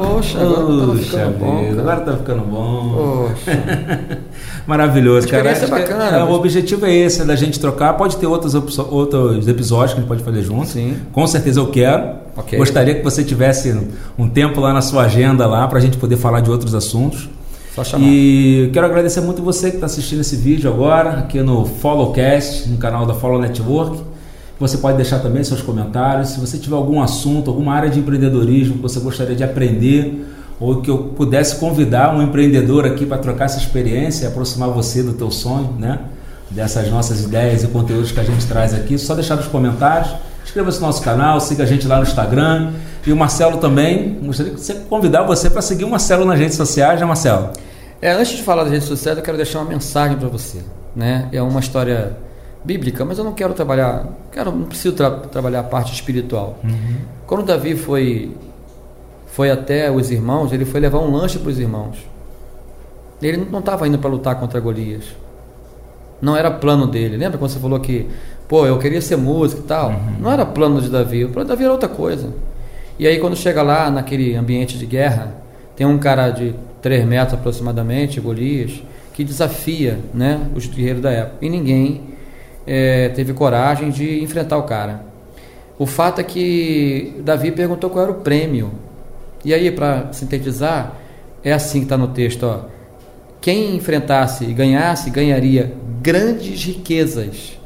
[0.00, 1.70] Poxa, agora tá ficando bom.
[1.78, 3.28] Agora tá ficando bom.
[3.28, 4.18] Poxa.
[4.66, 5.50] Maravilhoso, cara.
[5.50, 6.18] É bacana.
[6.18, 7.94] É, o objetivo é esse, é da gente trocar.
[7.94, 10.68] Pode ter outros, outros episódios que a gente pode fazer junto.
[10.68, 10.96] Sim.
[11.12, 12.14] Com certeza eu quero.
[12.36, 12.58] Okay.
[12.58, 13.76] Gostaria que você tivesse
[14.18, 17.28] um tempo lá na sua agenda lá para a gente poder falar de outros assuntos.
[17.74, 18.06] Só chamar.
[18.06, 22.78] E quero agradecer muito você que está assistindo esse vídeo agora, aqui no Followcast, no
[22.78, 24.09] canal da Follow Network.
[24.60, 26.28] Você pode deixar também seus comentários.
[26.28, 30.26] Se você tiver algum assunto, alguma área de empreendedorismo que você gostaria de aprender
[30.60, 35.02] ou que eu pudesse convidar um empreendedor aqui para trocar essa experiência e aproximar você
[35.02, 36.00] do teu sonho, né?
[36.50, 40.14] Dessas nossas ideias e conteúdos que a gente traz aqui, só deixar nos comentários.
[40.44, 42.72] Inscreva-se no nosso canal, siga a gente lá no Instagram.
[43.06, 47.00] E o Marcelo também, gostaria de convidar você para seguir o Marcelo nas redes sociais,
[47.00, 47.50] né, Marcelo?
[48.02, 50.58] É, antes de falar das redes sociais, eu quero deixar uma mensagem para você.
[50.94, 51.28] Né?
[51.32, 52.16] É uma história
[52.64, 56.58] bíblica, mas eu não quero trabalhar, quero, não preciso tra trabalhar a parte espiritual.
[56.62, 56.96] Uhum.
[57.26, 58.32] Quando Davi foi
[59.26, 61.96] foi até os irmãos, ele foi levar um lanche para os irmãos.
[63.22, 65.04] Ele não estava indo para lutar contra Golias.
[66.20, 67.16] Não era plano dele.
[67.16, 68.06] Lembra quando você falou que,
[68.48, 69.90] pô, eu queria ser músico e tal?
[69.90, 70.16] Uhum.
[70.20, 71.24] Não era plano de Davi.
[71.24, 72.28] O plano de Davi era outra coisa.
[72.98, 75.34] E aí quando chega lá naquele ambiente de guerra,
[75.76, 78.82] tem um cara de 3 metros aproximadamente, Golias,
[79.14, 81.36] que desafia né, os guerreiros da época.
[81.40, 82.02] E ninguém
[82.66, 85.04] é, teve coragem de enfrentar o cara.
[85.78, 88.70] O fato é que Davi perguntou qual era o prêmio.
[89.44, 90.94] E aí, para sintetizar,
[91.42, 92.60] é assim que está no texto: ó.
[93.40, 97.58] quem enfrentasse e ganhasse, ganharia grandes riquezas.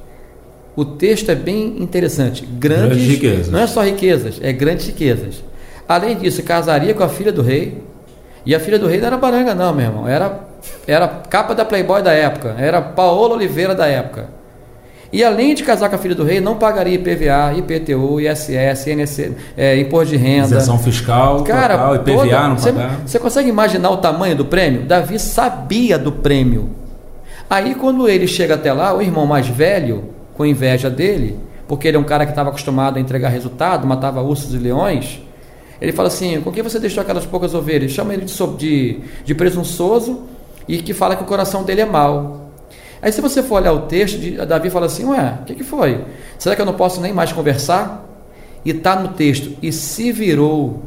[0.77, 2.47] O texto é bem interessante.
[2.47, 3.49] Grandes, grandes riquezas.
[3.49, 5.43] Não é só riquezas, é grandes riquezas.
[5.89, 7.83] Além disso, casaria com a filha do rei.
[8.47, 10.09] E a filha do rei não era baranga, não, meu irmão.
[10.09, 10.41] Era,
[10.87, 12.55] era capa da Playboy da época.
[12.59, 14.29] Era Paola Oliveira da época.
[15.15, 19.37] E além de casar com a filha do rei, não pagaria IPVA, IPTU, ISS, INC,
[19.57, 20.57] é, imposto de renda.
[20.57, 23.01] Isenção fiscal, Cara, total, IPVA toda, não pagar.
[23.07, 24.83] Você consegue imaginar o tamanho do prêmio?
[24.83, 26.71] Davi sabia do prêmio.
[27.49, 30.03] Aí quando ele chega até lá, o irmão mais velho,
[30.35, 31.39] com inveja dele,
[31.69, 35.23] porque ele é um cara que estava acostumado a entregar resultado, matava ursos e leões.
[35.81, 37.93] Ele fala assim: com que você deixou aquelas poucas ovelhas?
[37.93, 40.25] Chama ele de, de, de presunçoso
[40.67, 42.44] e que fala que o coração dele é mau.
[43.05, 46.03] Aí, se você for olhar o texto, Davi fala assim: Ué, o que, que foi?
[46.39, 48.03] Será que eu não posso nem mais conversar?
[48.65, 50.81] E está no texto: E se virou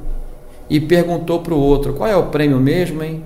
[0.68, 3.24] e perguntou para o outro: Qual é o prêmio mesmo, hein?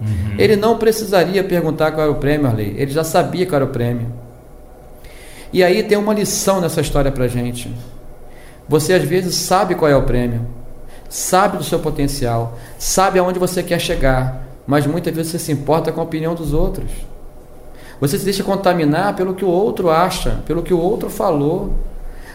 [0.00, 0.34] Uhum.
[0.38, 2.74] Ele não precisaria perguntar qual era o prêmio, Arley.
[2.78, 4.06] Ele já sabia qual era o prêmio.
[5.52, 7.70] E aí tem uma lição nessa história para gente.
[8.66, 10.46] Você às vezes sabe qual é o prêmio,
[11.06, 15.92] sabe do seu potencial, sabe aonde você quer chegar, mas muitas vezes você se importa
[15.92, 16.90] com a opinião dos outros.
[18.00, 21.74] Você se deixa contaminar pelo que o outro acha, pelo que o outro falou.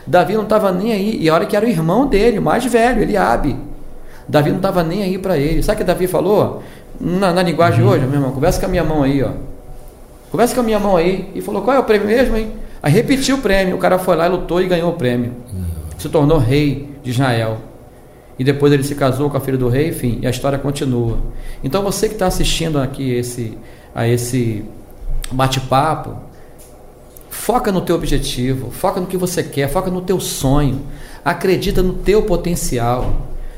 [0.05, 3.01] Davi não estava nem aí, e olha que era o irmão dele, o mais velho,
[3.01, 3.57] Eliabe.
[4.27, 5.63] Davi não estava nem aí para ele.
[5.63, 6.61] Sabe o que Davi falou?
[6.99, 7.89] Na, na linguagem uhum.
[7.89, 9.31] hoje, meu irmão, conversa com a minha mão aí, ó.
[10.31, 11.31] Conversa com a minha mão aí.
[11.33, 12.51] E falou, qual é o prêmio mesmo, hein?
[12.81, 13.75] Aí repetiu o prêmio.
[13.75, 15.31] O cara foi lá, lutou e ganhou o prêmio.
[15.51, 15.63] Uhum.
[15.97, 17.57] Se tornou rei de Israel.
[18.37, 21.17] E depois ele se casou com a filha do rei, enfim, e a história continua.
[21.63, 23.57] Então você que está assistindo aqui esse,
[23.93, 24.65] a esse
[25.31, 26.17] bate-papo,
[27.29, 30.81] foca no teu objetivo, foca no que você quer, foca no teu sonho,
[31.23, 33.13] acredita no teu potencial.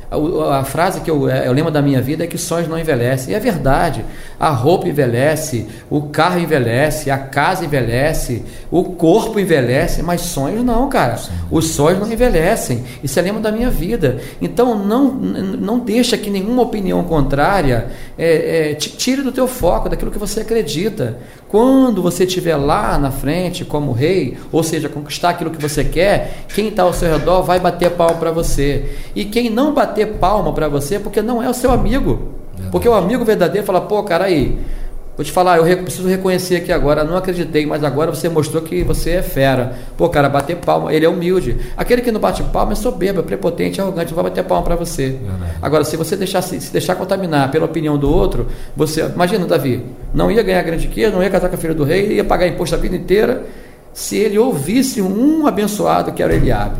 [0.09, 2.79] A, frase que eu, é, é o lema da minha vida é que sonhos não
[2.79, 3.33] envelhecem.
[3.33, 4.05] E é verdade.
[4.39, 10.87] A roupa envelhece, o carro envelhece, a casa envelhece, o corpo envelhece, mas sonhos não,
[10.87, 11.19] cara.
[11.51, 12.85] Os sonhos não envelhecem.
[13.03, 14.19] Isso é lema da minha vida.
[14.41, 17.87] Então não, não deixa que nenhuma opinião contrária
[18.17, 21.17] é, é, te tire do teu foco, daquilo que você acredita.
[21.49, 26.43] Quando você estiver lá na frente como rei, ou seja, conquistar aquilo que você quer,
[26.53, 28.97] quem está ao seu redor vai bater palma para você.
[29.15, 32.33] E quem não bater palma para você, porque não é o seu amigo.
[32.71, 34.57] Porque o amigo verdadeiro fala, pô, cara aí,
[35.17, 38.83] vou te falar, eu preciso reconhecer aqui agora, não acreditei, mas agora você mostrou que
[38.83, 39.73] você é fera.
[39.97, 41.57] Pô, cara, bater palma, ele é humilde.
[41.75, 44.63] Aquele que não bate palma é soberbo, é prepotente, é arrogante, não vai bater palma
[44.63, 45.17] para você.
[45.59, 48.45] Agora, se você deixar se, se, deixar contaminar pela opinião do outro,
[48.75, 51.83] você, imagina, Davi, não ia ganhar grande riqueza, não ia casar com a filha do
[51.83, 53.43] rei, ia pagar imposto a vida inteira,
[53.91, 56.79] se ele ouvisse um abençoado que era Eliabe.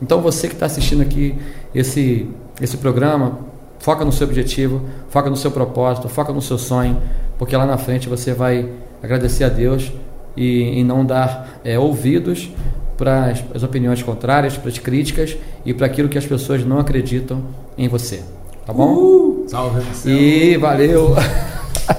[0.00, 1.34] Então você que está assistindo aqui
[1.74, 2.26] esse,
[2.58, 3.38] esse programa,
[3.78, 7.00] Foca no seu objetivo, foca no seu propósito, foca no seu sonho,
[7.38, 8.68] porque lá na frente você vai
[9.02, 9.92] agradecer a Deus
[10.36, 12.50] e, e não dar é, ouvidos
[12.96, 17.42] para as opiniões contrárias, para as críticas e para aquilo que as pessoas não acreditam
[17.76, 18.22] em você.
[18.64, 18.94] Tá bom?
[18.94, 20.16] Uh, salve, Marcelo.
[20.16, 21.14] E valeu.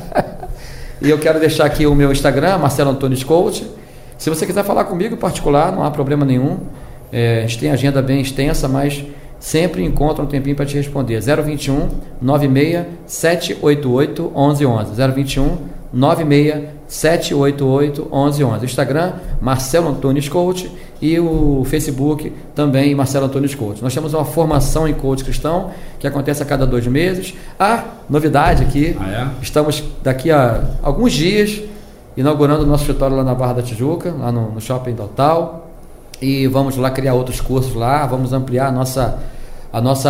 [1.01, 3.65] e eu quero deixar aqui o meu Instagram, Marcelo Antunes Coach.
[4.17, 6.59] Se você quiser falar comigo em particular, não há problema nenhum.
[7.11, 9.05] É, a gente tem agenda bem extensa, mas
[9.39, 11.19] sempre encontra um tempinho para te responder.
[11.19, 11.89] 021
[12.21, 14.91] 96 788 1111.
[15.13, 15.57] 021
[15.93, 18.65] 96 788 1111.
[18.65, 20.71] Instagram, Marcelo Antunes Coach
[21.01, 23.83] e o Facebook também Marcelo Antunes Coach.
[23.83, 27.33] Nós temos uma formação em coach cristão que acontece a cada dois meses.
[27.59, 28.95] Ah, novidade aqui.
[28.99, 29.43] Ah, é?
[29.43, 31.61] Estamos daqui a alguns dias
[32.15, 35.66] inaugurando o nosso escritório lá na Barra da Tijuca, lá no, no Shopping Total
[36.22, 39.20] e vamos lá criar outros cursos lá, vamos ampliar a nossa
[39.72, 40.09] a nossa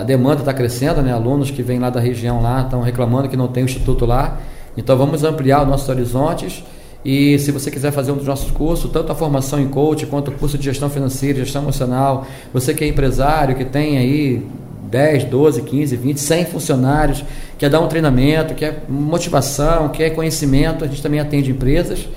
[0.00, 1.12] a demanda está crescendo, né?
[1.12, 4.38] Alunos que vêm lá da região lá estão reclamando que não tem instituto lá.
[4.76, 6.64] Então vamos ampliar os nossos horizontes.
[7.04, 10.30] E se você quiser fazer um dos nossos cursos, tanto a formação em coach quanto
[10.30, 14.44] o curso de gestão financeira, gestão emocional, você que é empresário, que tem aí
[14.90, 17.24] 10, 12, 15, 20, 100 funcionários,
[17.56, 22.08] quer dar um treinamento, quer motivação, quer conhecimento, a gente também atende empresas.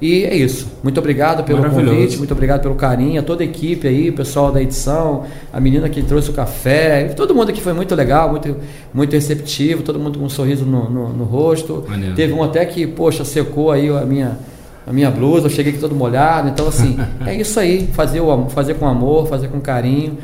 [0.00, 0.68] E é isso.
[0.82, 4.52] Muito obrigado pelo convite, muito obrigado pelo carinho, a toda a equipe aí, o pessoal
[4.52, 8.56] da edição, a menina que trouxe o café, todo mundo aqui foi muito legal, muito,
[8.94, 11.84] muito receptivo, todo mundo com um sorriso no, no, no rosto.
[11.88, 12.14] Maneiro.
[12.14, 14.38] Teve um até que, poxa, secou aí a minha,
[14.86, 16.48] a minha blusa, eu cheguei aqui todo molhado.
[16.48, 16.96] Então, assim,
[17.26, 20.16] é isso aí, fazer, o, fazer com amor, fazer com carinho.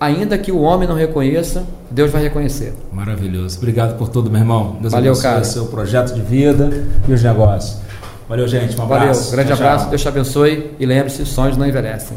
[0.00, 2.72] Ainda que o homem não reconheça, Deus vai reconhecer.
[2.92, 3.58] Maravilhoso.
[3.58, 4.78] Obrigado por tudo, meu irmão.
[4.80, 5.44] Deus Valeu, cara.
[5.44, 7.80] seu projeto de vida e os negócios.
[8.32, 8.80] Valeu, gente.
[8.80, 9.30] Um abraço.
[9.30, 9.32] Valeu.
[9.32, 9.84] Grande tchau, abraço.
[9.84, 9.90] Tchau.
[9.90, 10.70] Deus te abençoe.
[10.80, 12.16] E lembre-se: sonhos não envelhecem.